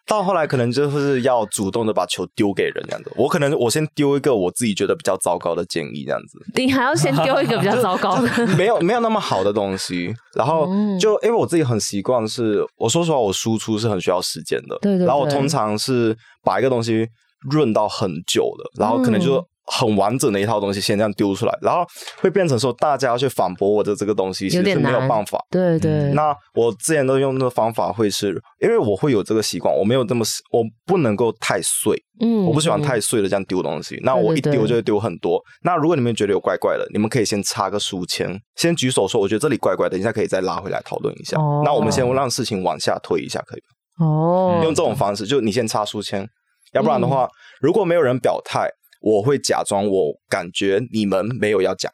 [0.08, 10.66] 到后来可能就是要主动的把球丢给人这样子，我可能我先丢一个我自己觉得比较糟糕的建议这样子，你还要先丢一个比较糟糕的， 没有没有那么好的东西，然后
[10.98, 17.06] 就因为我自己很习惯是，我说实话我输出是很需要时间的，对对对，然后我通常是把一个东西
[17.50, 19.44] 润到很久的，然后可能就。
[19.70, 21.84] 很完整的一套东西，先这样丢出来，然后
[22.20, 25.38] 会变成说大家要去反驳我的这个东西，其实是没有办法。
[25.50, 26.14] 对对、嗯。
[26.14, 28.28] 那我之前都用的方法会是，
[28.60, 31.94] 因为我会有这个习惯，我没有这么，我不能够太碎。
[32.20, 32.46] 嗯。
[32.46, 33.96] 我不喜欢太碎的这样丢东西。
[33.96, 35.38] 嗯、那我一丢就会丢很多。
[35.38, 41.38] 对对对，那如果你们觉得有怪怪的，你们可以先插个书签，先举手说，我觉得这里怪怪的，等一下可以再拉回来讨论一下。
[41.38, 41.62] 哦。
[41.64, 43.60] 那我们先让事情往下推一下，可以
[44.00, 44.06] 吗？
[44.06, 44.60] 哦。
[44.64, 46.26] 用这种方式，就你先插书签，
[46.72, 48.66] 要不然的话，嗯、如果没有人表态。
[49.00, 51.90] 我会假装我感觉你们没有要讲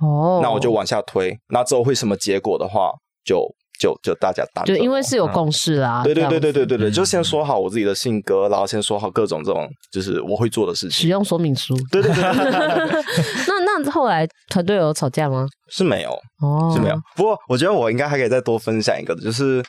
[0.00, 2.92] 哦，那我就往下推，那之后会什么结果的话，
[3.24, 3.44] 就
[3.80, 12.22] 就就大家当就因为是有共识啦，对对对对对对对，就先说好我自己的性格，然后先说好各种这种就是我会做的事情，使用说明书，对对对。
[13.46, 15.46] 那那后来团队有吵架吗？
[15.70, 16.96] 是没有哦，是没有。
[17.16, 19.64] 不过我觉得我应该还可以再多分享一个的，就是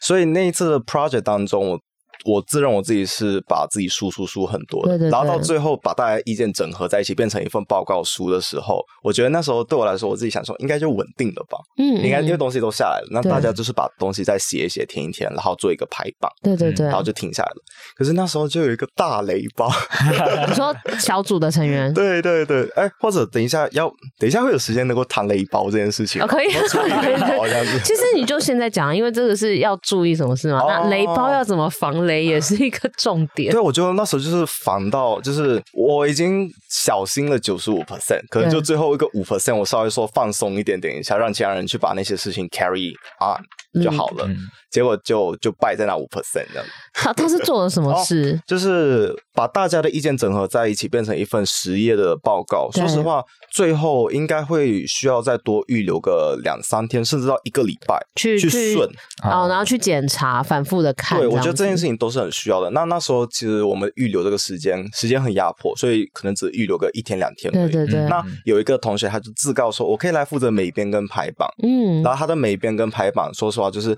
[0.00, 1.78] 所以那一次的 project 当中我。
[2.24, 17.56] 我自认我自己是把自己输出输很多的，对对对，然后到最后把大家意见整合在一起，变成一份报告书的时候，我觉得那时候对我来说，我自己想说应该就稳定了吧，嗯，应该因为东西都下来了，那大家就是把东西再写一写、填一填，然后做一个排版，对对对，然后就停下来了。
[17.96, 19.70] 可是那时候就有一个大雷包，
[20.48, 30.62] 你说小组的成员， 对对对，哎，或者等一下要等一下会有时间能够谈雷包这件事情，可以，可以，其实你就现在讲，因为这个是要注意什么事吗？
[30.68, 33.50] 那雷包要怎么防雷也是一个重点。
[33.50, 43.42] 对，我觉得那时候就是防到，就是我已经小心了九十五 percent，可能就最后一个五 percent，我稍微说放松一点点一下，让其他人去把那些事情 carry on
[43.82, 44.26] 就好了。
[44.26, 44.36] 嗯、
[44.70, 46.64] 结果就就败在那五 percent 这样。
[46.92, 48.40] 他他是做了什么 事？
[48.46, 52.70] 就是把大家的意见整合在一起，变成一份十页的报告。
[52.72, 58.88] 说实话，最后应该会需要再多预留个两三天，甚至到一个礼拜去去顺，
[59.24, 61.18] 哦，然后去检查，反复的看。
[61.18, 62.70] 对，我觉得这件事情都是很需要的。
[62.70, 67.52] 那那时候其实我们预留这个时间，时间很压迫，所以可能只预留个一天两天。
[67.52, 68.00] 对对对。
[68.08, 71.48] 那有一个同学他就自告说，我可以来负责美编跟排版。
[71.62, 72.02] 嗯。
[72.02, 73.96] 然后他的美编跟排版，说实话就是。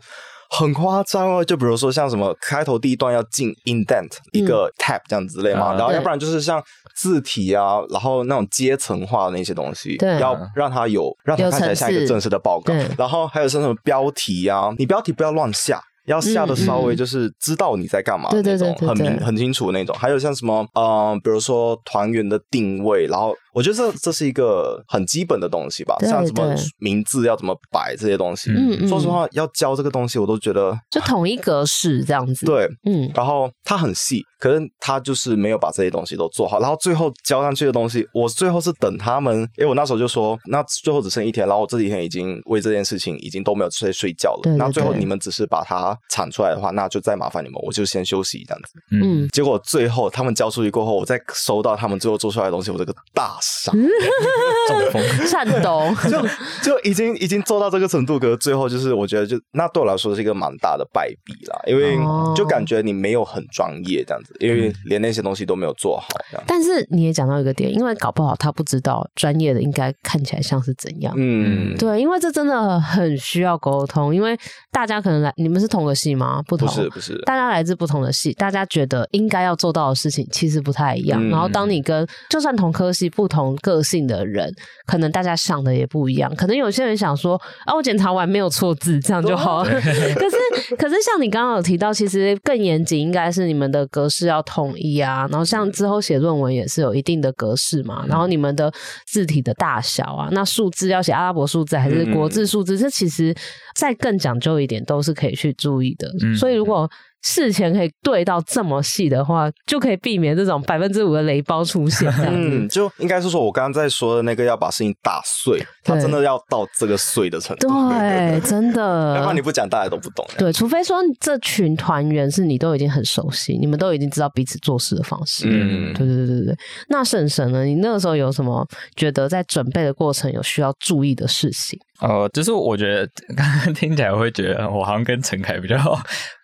[0.49, 6.63] 很夸张哦，就比如说像什么开头第一段要进 indent 一个 tab 这样之类嘛，嗯、然后要不然就是像
[6.95, 15.83] 字体啊，然后那种阶层化的那些东西，对，要让它有让它看起来像一个正式的报告，然后还有像什么标题啊，你标题不要乱下。
[16.07, 19.93] 要下的稍微就是知道你在干嘛那种，很明很清楚那种。
[19.99, 25.97] 还有像什么，嗯，比如说团员的定位，然后我觉得这这是一个很基本的东西吧。
[26.01, 32.45] 像什么名字要怎么摆这些东西，嗯，说实话，要教这个东西，我都觉得 就统一格式这样子。
[32.45, 36.61] 对，嗯，然后它很细，可是他就是没有把这些东西都做好。
[36.61, 44.57] 然后最后交上去的东西，我最后是等他们，因为我那时候就说，那最后只剩一天，然后我这几天已经为这件事情已经都没有睡睡觉了。
[44.59, 45.97] 那最后你们只是把它。
[46.11, 48.73] 产出来的话，那就再麻烦你们，我就先休息这样子。
[48.91, 53.75] 嗯，结果最后他们交出去过后，我再收到他们最后做出来的东西，我这个大伤，
[54.69, 56.21] 中风， 颤抖， 就
[56.63, 61.97] 就已经已经做到这个程度，可是最后就是我觉得就那对我来说是一个蛮大的败笔啦，因为
[62.35, 66.07] 就感觉你没有很专业这样子，因为连那些东西都没有做好。
[66.47, 71.15] 但是你也讲到一个点，因为搞不好他不知道专业的应该看起来像是怎样。
[71.17, 74.37] 嗯，对，因为这真的很需要沟通，因为
[74.71, 76.43] 大家可能来你们是同个系吗？
[76.47, 81.23] 不同，不是不是，大家来自不同的系，大家觉得应该要做到的事情其实不太一样。
[81.23, 84.53] 嗯、然后，当你跟就算同科系、不同个性的人，
[84.87, 86.35] 可能大家想的也不一样。
[86.37, 89.71] 可能有些人想说，啊，我检查完没有错字，这样就好了。
[89.81, 95.27] 可是，可是像你刚刚有提到，其实更严谨应该是你们的格式要统一啊。
[95.31, 98.05] 然后，像之后写论文也是有一定的格式嘛。
[98.07, 98.73] 然后，你们的
[99.07, 103.35] 字体的大小啊，那数字要写阿拉伯数字还是国字数字，嗯、这其实
[103.75, 106.09] 再更讲究一点，都是可以去注意的。
[106.23, 106.89] 嗯、所以，如果
[107.27, 112.09] 事前可以对到这么细的话，就可以避免这种百分之五的雷包出现。
[112.21, 117.69] 嗯，就应该是说，我刚刚在说的那个要把事情打碎，它真的要到这个碎的程度。
[117.91, 119.17] 对，真的。
[119.17, 120.25] 要不然你不讲，大家都不懂。
[120.39, 125.49] 对，除非说这群团员是你都已经很熟悉，你们都已经知道彼此做事的方式。
[125.51, 126.57] 嗯，对对对对对。
[126.89, 127.65] 那婶婶呢？
[127.65, 131.77] 你那个时候有什么觉得在准备的过程有需要注意的事情？
[132.01, 135.77] 呃，就是我觉得 刚刚听起来我会觉得我好像跟陈凯比较，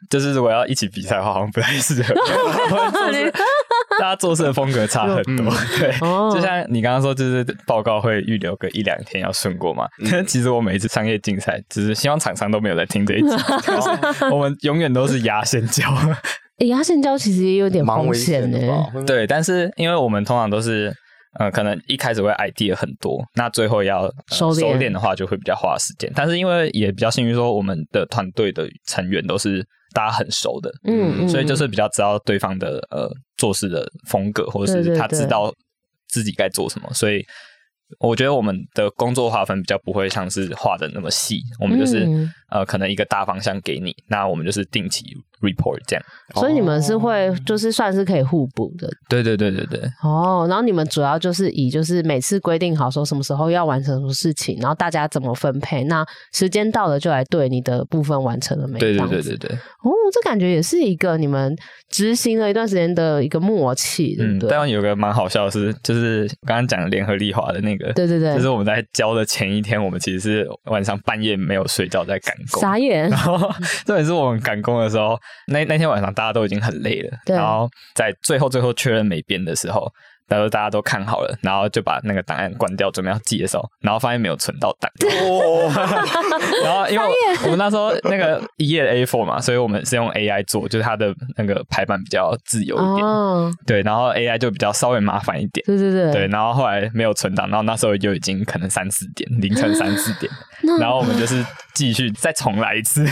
[0.08, 2.14] 就是如果要一起比赛的话，好像不太适合。
[4.00, 5.92] 大家做事的风格差很多，嗯、对。
[6.34, 9.86] 就像你刚刚说，就是报告会预留个一两天要顺过嘛。
[10.00, 15.84] 但是其实我每一次商业竞赛，只是希望厂商都没有在听这一集，就是我们永远都是压线交。
[16.66, 18.58] 压线交其实也有点风险呢。
[19.06, 20.92] 对，但是因为我们通常都是。
[21.38, 26.12] 呃，可能一开始会 idea 很多，那最后要、呃、收敛的话，就会比较花时间。
[26.14, 35.50] 但是因为也比较幸运，说我们的团队的成员都是大家很熟的，嗯，所以就是比较知道对方的呃做事的风格，或者是他知道
[36.08, 37.24] 自己该做什么，对对对，所以
[37.98, 45.06] 我觉得我们的工作划分比较不会像是画的那么细，我们就是、嗯、呃可能一个大方向给你，那我们就是定期。
[45.42, 48.88] Report 这样，所以你们是会就是算是可以互补的。
[49.08, 49.80] 对对对对对。
[50.02, 58.78] 哦，然后你们主要就是以就是每次规定好说什么时候要完成什么事情，然后大家怎么分配，那时间到了就来对你的部分完成了没？
[58.78, 59.50] 对对对对对。
[59.54, 61.54] 哦，这感觉也是一个你们
[61.90, 64.48] 执行了一段时间的一个默契，对不对？
[64.48, 73.08] 嗯，但有个蛮好笑的是，就是刚刚讲联合利华的那个，对对对，就是我们在交的前一天，我们其实是晚上半夜没有睡觉在赶工，傻眼。
[73.08, 73.50] 然后
[73.84, 75.18] 这也是我们赶工的时候。
[75.46, 79.92] 那那天晚上大家都已经很累了，然后在最后最后确认没变的时候，
[80.32, 84.90] 到时候大家都看好了，然后就把那个档案关掉，准备要寄的时候，然后发现没有存到档。
[85.28, 85.70] 哦，
[86.64, 87.06] 然后因为
[87.44, 93.06] 我们那时候那个一页的 A4 嘛，所以我们是用 AI 做，就是它的那个排版比较自由一点。
[93.06, 95.62] 哦，对，然后 AI 就比较稍微麻烦一点。
[95.66, 96.12] 对对对。
[96.12, 100.32] 对，然后后来没有存档，然后那时候就已经可能三四点，凌晨三四点，
[100.80, 103.06] 然后我们就是继续再重来一次。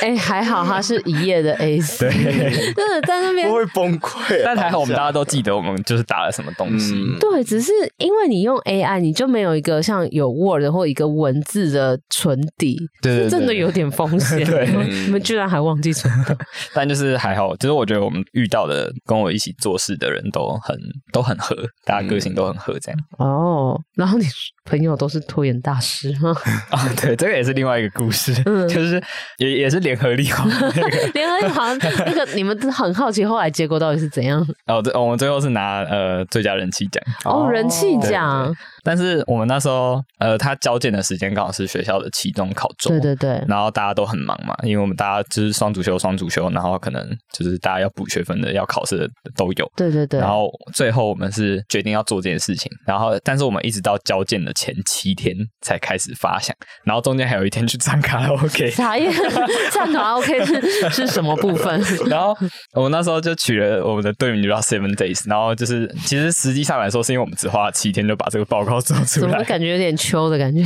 [0.00, 4.42] 哎、欸，还好它是一页的 A4，对，真的在那边不会崩溃。
[4.44, 6.94] 但还好我们大家都记得我们就是打了什么东西。
[6.94, 14.44] 嗯、对，只是因为你用 AI，你就没有一个像有 Word 或一个文字的存底，对，真的有点风险。
[14.46, 14.66] 对，
[15.06, 16.36] 你们居然还忘记存档。
[16.74, 20.76] 但就是还好，就是我觉得我们遇到的跟我一起做事的人都很
[21.12, 23.00] 都很合，大家个性都很合，这样。
[23.18, 24.24] 哦，然后你
[24.64, 26.34] 朋友都是拖延大师吗？
[26.70, 29.02] 啊、 哦，对，这个也是另外一个故事，嗯、就是
[29.38, 34.44] 也也是联合利华、那个，联合利华那个你们很好奇后来结果到底是怎样？
[34.66, 38.52] 哦，对，我们最后是拿呃最佳人气奖哦，人气奖。
[38.82, 50.20] 但是我们那时候呃，他交件的时间刚好是学校的期中考周，对对对，然后大家都很忙嘛，因为我们大家就是双主修双主修，然后可能就是大家要补学分的、要考试的都有，对对对。
[50.20, 58.70] 然后最后我们是决定要做这件事情，然后但是我们一直到交件的前七天才开始发想，然后中间还有一天去唱卡拉 OK。
[58.70, 59.22] 啥意思？
[59.72, 61.82] 唱卡拉 OK 是是什么部分？
[62.06, 62.36] 然后
[62.74, 68.76] 我们那时候就取了我们的队名就叫 Seven Days，然后就是其实实际上来说是因为我们只花了七天就把这个报告。
[68.86, 70.62] 做出来，怎么感觉有点秋的感觉？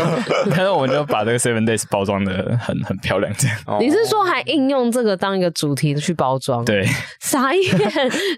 [0.50, 3.56] 但是我们就把这个 Seven Days 包装的很很漂亮，这样。
[3.80, 6.64] 你是说还应用这个当一个主题去包装？
[6.64, 6.86] 对，
[7.20, 7.64] 傻眼，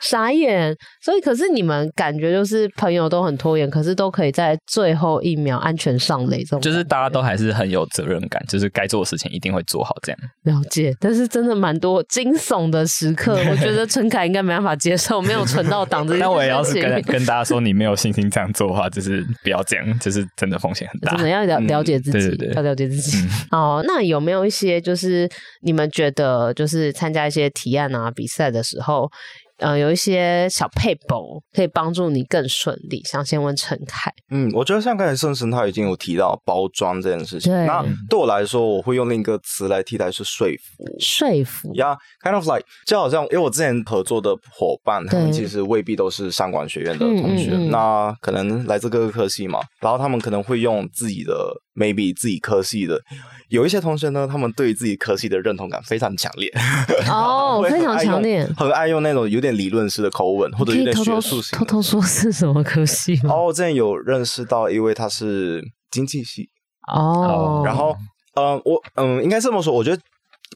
[0.00, 0.74] 傻眼。
[1.02, 10.18] 所以，可是你们感觉就是朋友都很拖延，可是都可以在最后一秒安全上垒，这种就是大家都还是很有责任感，就是该做的事情一定会做好，这样。
[10.44, 16.30] 了解，但是真的蛮多惊悚的时刻， 我觉得陈凯应该没办法接受没有存到档这件事情。
[16.32, 19.26] 那我也要是跟跟大家说，你没有信心这样做的话，就是。
[19.42, 21.12] 不要这样，就是真的风险很大。
[21.12, 23.16] 真的要了了解自己，嗯、对对对，要了解自己。
[23.52, 25.28] 哦、嗯，那有没有一些就是
[25.62, 29.08] 你们觉得就是参加一些提案啊比赛的时候？
[29.58, 33.02] 呃，有一些小撇步可以帮助你更顺利。
[33.04, 37.52] 想先问陈凯，嗯，我觉得像刚才盛生他已经有提到包装这件事情。
[37.66, 40.84] 那对我来说，我会用另一个词来替代，是说服。
[41.00, 51.34] 说服，Yeah，kind of like，就好像因为我之前合作的伙伴，他们其实未必都是商管学院的同学，嗯嗯嗯，那可能来自各个科系嘛，然后他们可能会用自己的
[51.74, 53.00] maybe 自己科系的。
[53.48, 56.50] 有一些同学呢，他们对于自己科系的认同感非常强烈
[57.08, 61.58] 哦， 非常强烈，很爱用那种有点理论式的口吻，或者有点学术性。
[61.58, 63.34] 偷偷说是什么科系吗？
[63.34, 66.48] 哦，我之前有认识到一位，他是经济系
[66.92, 67.94] 哦，然后
[68.34, 70.00] 呃，我嗯，应该这么说，我觉得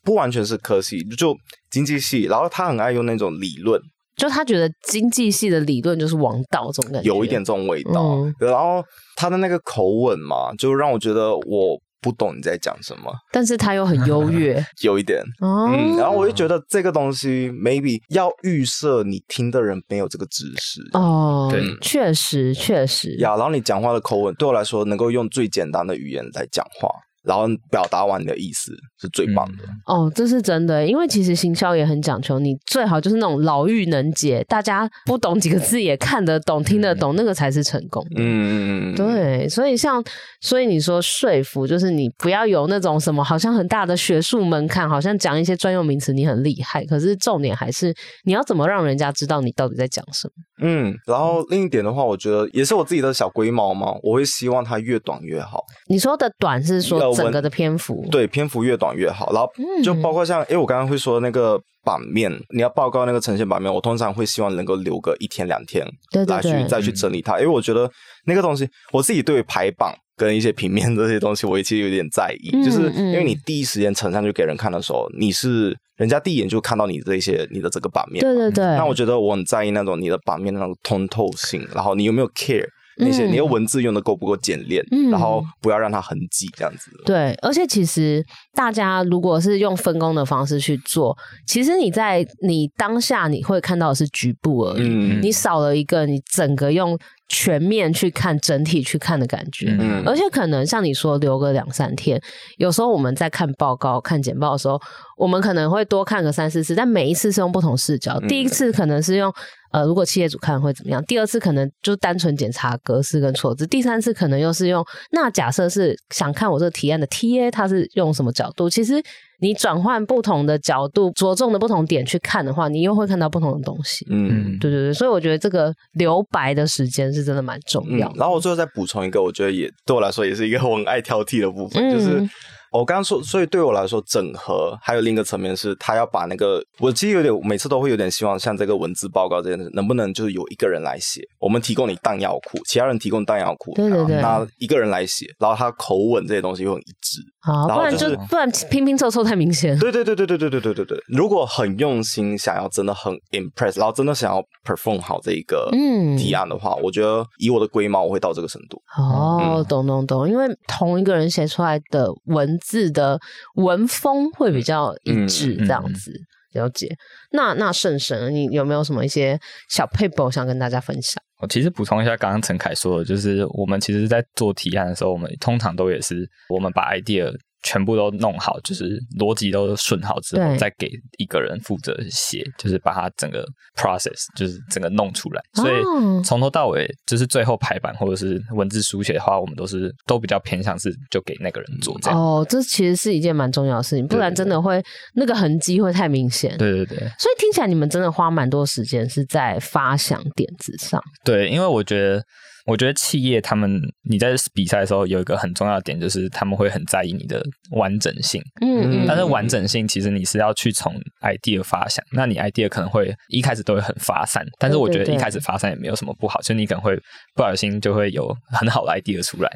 [0.03, 1.37] 不完全是科系，就
[1.71, 3.81] 经济系，然后他很爱用那种理论，
[4.17, 8.03] 就他觉得经济系的理论就是王道，这种感觉，有一点这种味道。
[8.03, 8.83] 嗯、然后
[9.17, 11.81] 他的那个口吻嘛，就让我觉得我。
[12.01, 26.89] 不懂你在讲什么，但是他又很优越， 有一点，哦、嗯，然后我就觉得这个东西 maybe 要预设你听的人没有这个知识，哦，对，确实确实，呀，然后你讲话的口吻对我来说能够用最简单的语言来讲话。
[27.23, 38.17] 然后表达完你的意思是最棒的、嗯、哦，这是真的，因为其实行销也很讲求，你最好就是那种老妪能解，大家不懂几个字也看得懂、听得懂，嗯、那个才是成功的。
[38.17, 40.03] 嗯嗯嗯，对，所以像
[40.41, 50.33] 所以你说说服，就是你不要有那种什么好像很大的学术门槛，好像讲一些专用名词你很厉害，可是重点还是你要怎么让人家知道你到底在讲什么。
[50.63, 55.65] 嗯，然后另一点的话，我觉得也是我自己的小龟毛嘛，我会希望它越短越好。
[55.87, 57.10] 你说的短是说？
[57.15, 59.51] 整个的篇幅，对，篇幅越短越好，然后
[59.83, 65.87] 就包括像，因为我刚刚会说那个版面，你要报告那个呈现版面，我通常会希望能够留个一天两天
[66.27, 67.91] 来去再去整理它，因为我觉得
[68.27, 82.67] 那个东西，我自己对于排版跟一些平面这些东西，我其实有点在意，就是因为你第一时间呈上去给人看的时候，你是人家第一眼就看到你这些你的这个版面，对对对，那我觉得我很在意那种你的版面的那种通透性，然后你有没有 care。
[83.01, 86.91] 那些你的文字用的够不够简练，嗯，然后不要让它很挤，这样子。
[87.05, 96.99] 对，而且其实大家如果是用分工的方式去做，其实你在你当下你会看到的是局部而已，嗯，你少了一个你整个用。
[97.33, 102.21] 全面去看整体去看的感觉，嗯，而且可能像你说留个两三天，
[102.57, 104.77] 有时候我们在看报告、看简报的时候，
[105.17, 108.19] 我们可能会多看个三四次，但每一次是用不同视角。
[108.21, 109.33] 嗯、第一次可能是用
[109.71, 111.03] 呃，如果企业主看会怎么样？
[111.05, 118.69] 第二次可能就单纯检查格式跟错字，第三次可能又是用那假设是想看我这个提案的 TA 他是用什么角度？
[118.69, 119.03] 其实
[119.41, 124.07] 你转换不同的角度，着重的不同点去看的话，你又会看到不同的东西。
[124.11, 128.15] 嗯，对对对，所以我觉得这个留白的时间是真的蛮重要的。
[128.15, 128.19] 嗯。
[128.19, 132.29] 然后我最后再补充一个，我觉得也对我来说也是一个 我很爱挑剔的部分，嗯、就是。
[132.73, 141.21] 我刚刚说，所以对我来说，整合还有另一个层面是，他要把那个，我其实有点每次都会有点希望，像这个文字报告这件事，能不能就是有一个人来写？
[141.39, 147.21] 我们提供你弹药库，其他人提供弹药库，对对对，那一个人来写，然后他口吻这些东西又很一致。
[147.43, 149.77] 好，不然就不然拼拼凑凑太明显。
[149.79, 151.05] 对对对对对对对对对对。
[151.09, 155.71] 如果很用心，想要真的很 impress，然后真的想要 perform 好这一个
[156.19, 158.79] 提案的话，我觉得以我的龟毛，我会到这个程度。
[158.99, 163.19] 哦，懂懂懂，因为同一个人写出来的文字的。
[163.57, 166.89] 文风会比较一致，这样子、嗯嗯、了解。
[167.33, 169.39] 那那圣神，你有没有什么一些
[169.69, 171.23] 小配博想跟大家分享？
[171.41, 177.33] 我其实补充一下，刚刚陈凯说的，就是我们其实，在做提案的时候，我们通常都也是我们把 idea。
[177.63, 183.45] 全部都弄好，就是逻辑都顺好之后，再给一个人负责写，就是把它整个
[183.77, 185.43] process，就是整个弄出来。
[185.55, 185.83] 所以
[186.25, 192.19] 从头到尾，就是最后排版或者是文字书写的话，我们都是都比较偏向是就给那个人做这样。
[192.19, 194.83] 哦，这其实是一件蛮重要的事情，不然真的会
[195.15, 196.57] 那个痕迹会太明显。
[196.57, 196.99] 对对对。
[197.19, 201.03] 所以听起来你们真的花蛮多时间是在发想点子上。
[201.25, 202.23] 对，因为我觉得。
[202.67, 207.43] 我觉得企业他们你在比赛的时候有一个很重要的点，就是他们会很在意你的
[207.73, 208.43] 完整性。
[208.61, 216.97] 嗯，但是完整性其实你是要去从 idea 发想，那你 idea 可能会一开始都会很发散，但是我觉得一开始发散也没有什么不好，就你可能会
[217.35, 219.51] 不小心就会有很好的 idea 出来。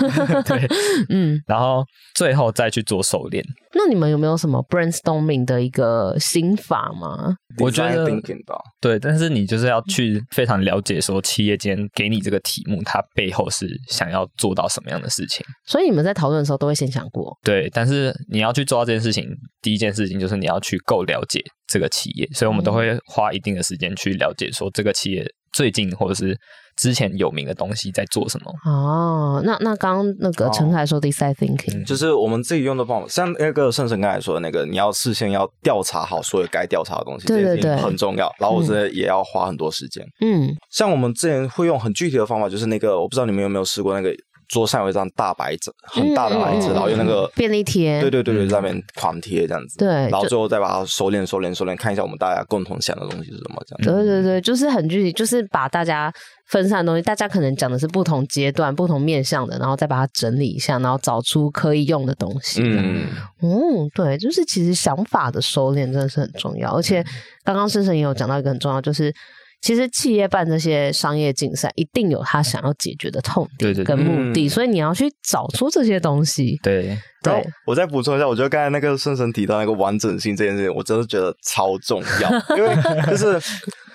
[0.44, 0.66] 对，
[1.10, 1.84] 嗯，然后
[2.14, 3.44] 最后再去做熟练。
[3.72, 7.34] 那你们有没有什么 brainstorming 的一个心法吗？
[7.58, 8.06] 我觉得
[8.80, 15.46] 对，但是你就是要去非常了解说企业间给你这个题目，它背后是想要做到什么样的事情。
[15.66, 17.38] 所以你们在讨论的时候都会先想过。
[17.42, 19.24] 对，但是你要去做到这件事情，
[19.62, 26.36] 第一件事情就是你要去够了解这个企业，所以我们都会花一定的时间去了解说这个企业最近或者是。
[26.76, 28.50] 之前有名的东西在做什么？
[28.64, 38.32] 哦，那那刚刚那个陈凯说的 design thinking，就是我们自己用的方法，像那个圣神刚才说的那个，你要事先要调查好所有该调查的东西，对对对，很重要。
[38.38, 40.02] 然后我觉得也要花很多时间。
[40.22, 44.10] 嗯，像我们之前会用很具体的方法，就是那个我不知道你们有没有试过那个。
[44.50, 53.94] 桌上有一张大白纸，很大的白纸，嗯、然后用那个便利贴，对对对对，在那边狂贴这样子，对，然后最后再把它收敛、收敛、收敛，看一下我们大家共同想的东西是什么，这样。
[53.94, 56.12] 对对对，就是很具体，就是把大家
[56.46, 62.60] 分散的东西，大家可能讲的是不同阶段、不同面向的，然后再把它整理一下，然后找出可以用的东西。
[62.64, 63.06] 嗯
[63.42, 67.04] 嗯，对，就是其实想法的收敛真的是很重要，而且
[67.44, 69.14] 刚刚深深也有讲到一个很重要，就是。
[69.60, 76.58] 其实企业办这些商业竞赛，一定有他想要解决的痛点跟目的，所以你要去找出这些东西。
[76.62, 76.98] 对。
[77.22, 82.74] 对，我再补充一下，我觉得刚才那个圣神提到那个完整性这件事情，我真的觉得超重要，因为
[83.06, 83.38] 就是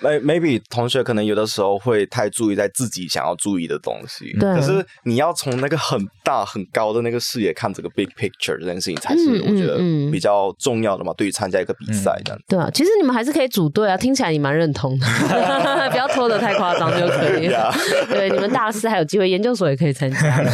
[0.22, 9.78] maybe 同学可能有的时候会太注意在自己想要注意的东西，对，可是你要从那个很大很高的那个视野看这个 big picture 这件事情，才是我觉得
[10.12, 11.12] 比较重要的嘛。
[11.16, 15.06] 对于参加一个比赛这样，对啊，其实你们还是可以组队啊，听起来你蛮认同的，
[15.90, 17.72] 不要拖得太夸张就可以了。
[18.08, 20.44] 对，你们大四还有机会，研究所也可以参加。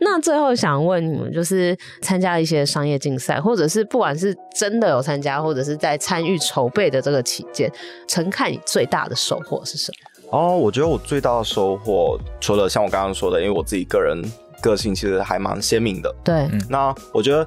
[0.00, 1.34] 那最后想问你。
[1.34, 7.70] 就是参加一些商业竞赛，或者是不管是真的有参加，或者是在参与筹备的这个期间，
[8.08, 10.38] 陈看你最大的收获是什么？
[10.38, 14.22] 哦，我觉得我最大的收获，除了像我刚刚说的，因为我自己个人
[14.60, 16.14] 个性其实还蛮鲜明的。
[16.24, 17.46] 对，嗯，那我觉得。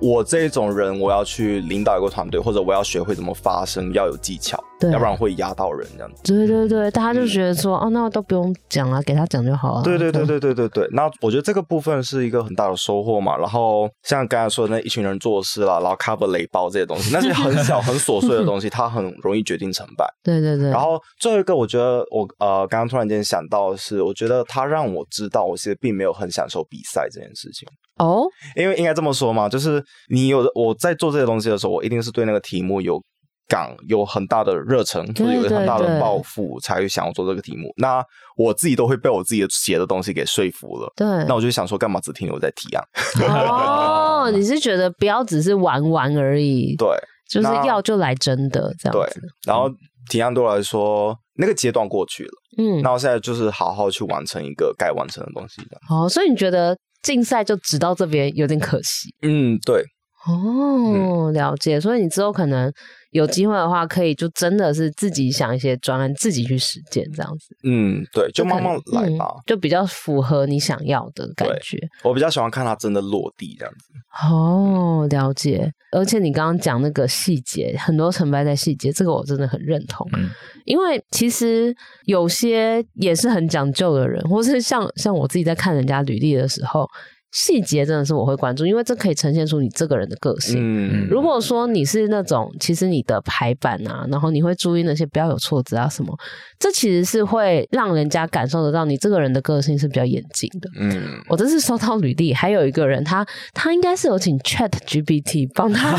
[0.00, 6.22] 我这种人，我要去领导一个团队，或者我要学会怎么发声，要有技巧，对，要不然会压到人这样子。
[6.24, 9.82] 对对对，大家就觉得说，嗯、哦，那都不用讲了，给他讲就好了。
[9.82, 10.88] 对对对对对对对。
[10.92, 13.36] 那我觉得这个部分是一个很大的收获嘛。
[13.36, 20.06] 然后像刚才说的那一群人做事啦，然后 cover 雷包这些东西，那些很 小很琐碎的东西，它很容易决定成败。
[20.22, 20.70] 对对对。
[20.70, 27.66] 然后最后一个，我觉得我呃，刚刚突然间想到的是，我觉得他让我知道，我其实并没有很享受比赛这件事情。
[27.98, 28.26] 哦，oh?
[28.56, 33.00] 因为应该这么说嘛，就是你有的我在做这些东西的时候，我一定是对那个题目有
[33.48, 37.72] 感，有很大的热忱，就是有很大的抱负，才会想要做这个题目。
[37.76, 38.04] 那
[38.36, 40.92] 我自己都会被我自己写的东西给说服了。
[40.96, 42.84] 对，那我就想说，干嘛只停留在提案？
[43.48, 46.74] 哦，oh, 你是觉得不要只是玩玩而已？
[46.76, 46.88] 对，
[47.28, 49.20] 就是要就来真的这样子。
[49.20, 49.70] 对，然后
[50.08, 52.30] 提案对我来说，那个阶段过去了。
[52.58, 55.62] 嗯，那我现在就是好好去完成一个该完成的东西。
[55.90, 56.76] 哦，所以你觉得？
[57.04, 59.14] 竞赛就只到这边有点可惜。
[59.20, 59.84] 嗯，对。
[60.26, 61.80] 哦，了解。
[61.80, 62.72] 所以你之后可能
[63.10, 67.56] 有机会的话，可以就真的是自己想一些专案，自己去实践这样子。
[67.62, 71.78] 嗯，对，就慢慢来吧，嗯，就比较符合你想要的感觉。
[72.02, 73.90] 我比较喜欢看它真的落地这样子。
[74.30, 75.70] 哦，了解。
[75.92, 80.08] 而且你刚刚讲那个细节，很多成败在细节，这个我真的很认同。
[80.14, 80.30] 嗯，
[80.64, 81.74] 因为其实
[82.06, 86.88] 有些也是很讲究的人，或是像像我自己在看人家履历的时候。
[87.34, 90.56] 细节真的是我会关注，因为这可以呈现出你这个人的个性。
[90.56, 96.16] 嗯，如果说你是那种，其实你的排版啊，然后你会注意那些不要有错字啊什么，
[96.60, 100.70] 这其实是会让人家感受得到你这个人的个性是比较严谨的。
[100.78, 105.90] 嗯，我这次收到履历，还有一个人，他他应该是有请 Chat GPT 帮他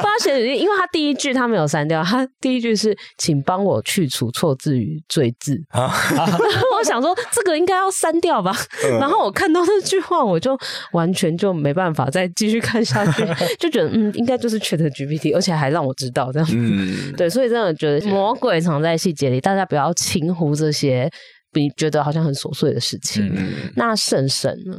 [0.00, 5.60] 帮他写履历，因为他第一句他没有删掉，他第一句是请帮我去除错字与赘字。
[5.70, 5.92] 啊，
[6.78, 8.54] 我想说这个应该要删掉吧，
[9.00, 10.56] 然后我看到那句话我就。
[10.92, 13.22] 完全就没办法再继续看下去，
[13.58, 16.48] 就觉得嗯，应该就是 ChatGPT，而且还让我知道这样。
[16.52, 21.10] 嗯， 对，所以真的觉得魔鬼藏在细节里，大家不要轻忽这些
[21.54, 23.30] 你觉得好像很琐碎的事情。
[23.34, 24.76] 嗯，那圣神呢？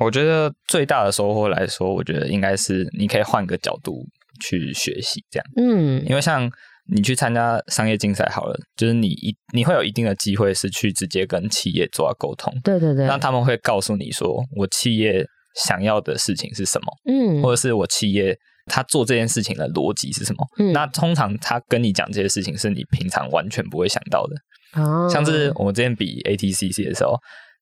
[0.00, 4.06] 我觉得最大的收获来说，我觉得应该是你可以换个角度
[4.40, 5.46] 去学习，这样。
[5.56, 6.50] 嗯，因为像。
[6.88, 15.24] 你去参加商业竞赛好了，就是你一你会有一定的机会是去直接跟企业做沟通，对对对，那他们会告诉你说，我企业
[15.54, 27.16] 想要的事情是什么，嗯，或者是我企业他做这件事情的逻辑是什么，嗯，那通常他跟你讲这些事情是你平常完全不会想到的，哦，像是我们之前比 ATCC 的时候，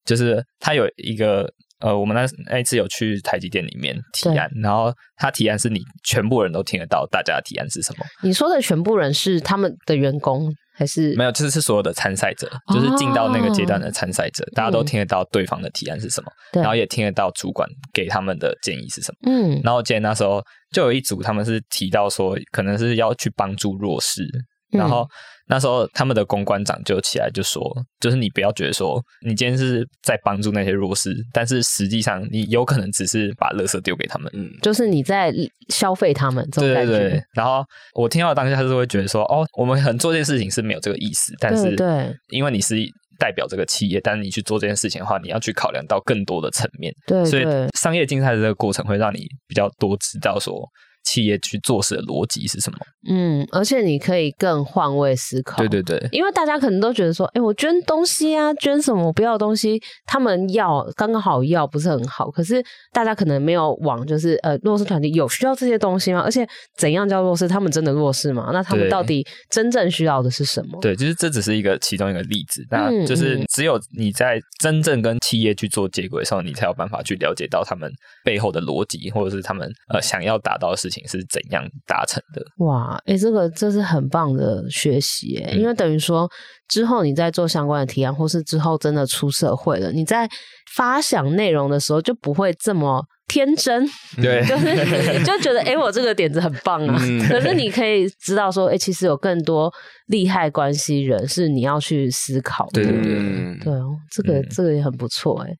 [0.04, 1.52] 就是他有一个。
[1.80, 8.04] 呃，我们那那一次有去台积电里面提案，然后他提案是你全部人都听得到，大家的提案是什么？
[8.22, 11.32] 你说的全部人是他们的员工还是没有？
[11.32, 19.30] 就是是所有的参赛者，哦、就是进到那个阶段的参赛者，大家都听得到对方的提案是什么，嗯、然后也听得到主管给他们的建议是什么。
[19.30, 24.26] 嗯，然后我记得那时候就有一组他们是提到说，可能是要去帮助弱势，
[24.72, 25.06] 然后。
[25.52, 27.60] 那时候他们的公关长就起来就说，
[27.98, 35.34] 就是你不要觉得说你今天是在帮助那些弱势，但是实际上你有可能只是把垃圾丢给他们，嗯，就是你在
[35.70, 36.92] 消费他们这种感觉。
[36.92, 37.22] 对对对。
[37.34, 37.64] 然后
[37.94, 42.76] 我听到当下，就是会觉得说，哦，我们很做这件事情是没有这个意思，但是对，因为你是
[43.18, 47.44] 代表这个企业，但是你去做这件事情的话，你要去考量到更多的层面，对，所以
[47.76, 50.64] 商业竞赛的这个过程会让你比较多知道说。
[51.04, 52.78] 企业去做事的逻辑是什么？
[53.08, 55.56] 嗯，而且你可以更换位思考。
[55.56, 62.30] 对对对，因为大家可能都觉得说，哎、欸，我捐东西啊，捐什么我不要的东西，他们要刚刚好要，不是很好。
[62.30, 66.20] 可是大家可能没有往，就是呃，弱势团体有需要这些东西吗？
[66.20, 66.46] 而且
[66.76, 67.48] 怎样叫弱势？
[67.48, 68.50] 他们真的弱势吗？
[68.52, 70.78] 那他们到底真正需要的是什么？
[70.82, 72.62] 对，就是这只是一个其中一个例子。
[72.70, 77.90] 那就是只有你在真正跟企业去做接轨的时候，你才有办法去了解到他们
[78.22, 81.00] 背后的逻辑，或者是他们呃想要达到的事情。
[81.08, 82.42] 是怎样达成的？
[82.58, 86.30] 哇，哎、欸，这个这是很棒的学习，哎、嗯，因为等于说
[86.68, 90.28] 之后你在做相关的提案，或是之后真的出社会了，你在
[90.74, 93.84] 发想内容的时候就不会这么天真，
[94.22, 96.96] 对， 就是 就觉得哎、欸，我这个点子很棒啊。
[97.02, 99.72] 嗯、可是你可以知道说，哎、欸，其实有更多
[100.06, 105.50] 利害关系人是你要去思考的，对对对，对哦，这个、嗯、这个也很不错，哎。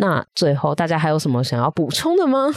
[0.00, 2.48] 那最后大家还有什么想要补充的吗？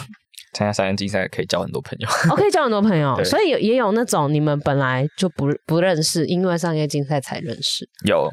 [0.53, 7.87] 参加商业竞赛可以交很多朋友，我可以交很多朋友， 所以也也有那种你们本来就不不认识，因为商业竞赛才认识。
[8.05, 8.29] 有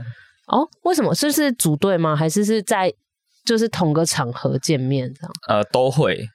[0.49, 1.15] 哦，为什么？
[1.15, 2.17] 是不是组队吗？
[2.17, 2.93] 还是是在
[3.45, 5.33] 就是同个场合见面这样？
[5.49, 6.27] 呃，都会。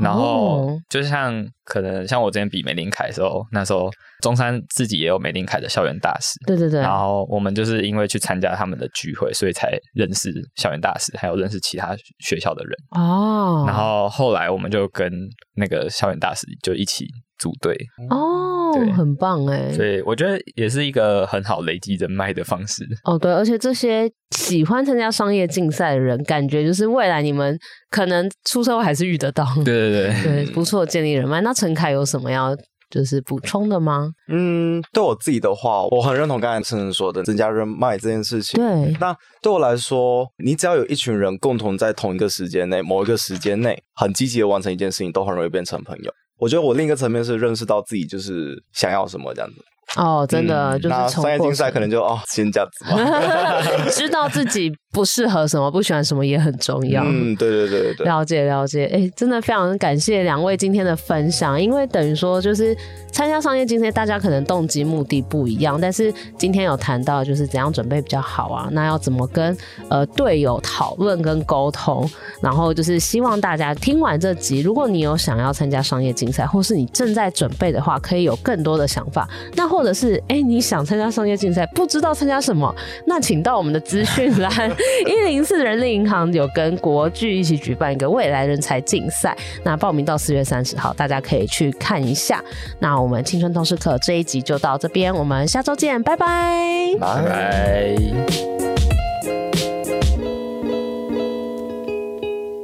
[0.00, 3.90] 然后就像可能像我之前比玫琳凯的时候，那时候
[4.22, 6.80] 中山自己也有玫琳凯的校园大使，对对对。
[6.80, 12.72] 然后我们就是因为去参加他们的聚会，所以才认识校园大使，还有认识其他学校的人。
[12.90, 13.64] 哦。
[13.66, 15.10] 然后后来我们就跟
[15.54, 17.06] 那个校园大使就一起
[17.38, 17.76] 组队。
[18.10, 18.59] 哦。
[18.74, 19.72] 对，很棒哎！
[19.72, 22.84] 所以我觉得也是一个很好累积人脉的方式。
[23.04, 27.58] 哦，对，而且这些喜欢参加商业竞赛的人，感觉就是未来你们
[27.90, 29.46] 可能出社会还是遇得到。
[29.64, 29.90] 对对
[30.22, 31.40] 对， 对，不错，建立人脉。
[31.40, 32.56] 那陈凯有什么要
[32.90, 34.10] 就是补充的吗？
[34.28, 38.60] 嗯，对我自己的话，我很认同刚才陈晨说的增加人脉这件事情。
[38.60, 46.12] 对，那对我来说，你只要有一群人共同在同一个时间内，某一个时间内，很积极的完成一件事情，都很容易变成朋友。
[46.40, 49.62] 我觉得我另一个层面是认识到自己就是想要什么这样子。
[49.96, 57.02] 哦，真的、嗯、就是从商业竞赛可能就哦，先这样子吧， 知道自己不适合什么，不喜欢什么也很重要。
[57.04, 58.88] 嗯，对对对对，了解了解。
[58.92, 62.76] 哎，真的非常感谢两位今天的分享，因为等于说就是
[63.12, 69.56] 参加商业竞赛，大家可能动机目的不一样，但是今天有谈到就是怎样准备比较好啊，那要怎么跟
[69.88, 72.08] 呃队友讨论跟沟通，
[72.40, 79.28] 然后就是希望大家听完这集，如果你有想要参加商业竞赛，或是你正在准备的话，可以有更多的想法。
[79.54, 82.74] 那或者是哎，你想参加商业竞赛，不知道参加什么，
[83.06, 84.50] 那请到我们的资讯栏
[85.06, 92.42] 一零四人力银行有跟国巨一起举办一个未来人才竞赛，那报名到四月三十号，大家可以去看一下。
[92.78, 97.96] 那我们青春通识课这一集就到这边，我们下周见，拜拜，拜拜。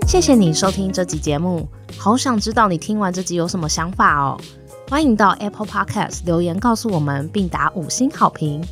[0.06, 4.40] 谢谢你收听这集节目，好想知道你听完这集有什么想法哦。
[4.88, 8.62] 欢迎到 Apple Podcast 留言告诉我们，并打五星好评，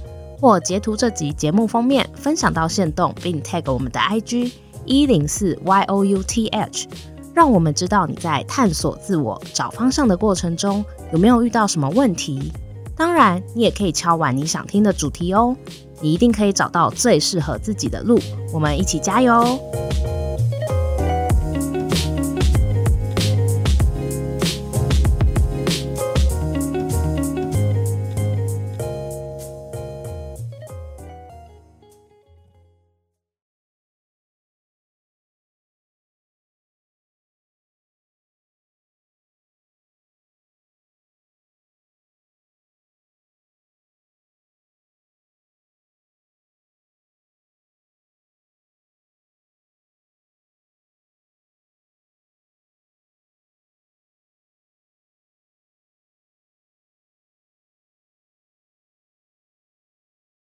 [0.41, 4.53] 或截图这集节目封面分享到线动，并 tag 我们的 IG
[4.85, 6.87] 一零四 youth，
[7.35, 12.53] 让我们知道你在探索自我、找方向的过程中有没有遇到什么问题。
[12.97, 15.57] 当然，你也可以敲完你想听的主题哦，
[16.01, 18.21] 你一定可以找到最适合自己的路。
[18.53, 19.59] 我们一起加油！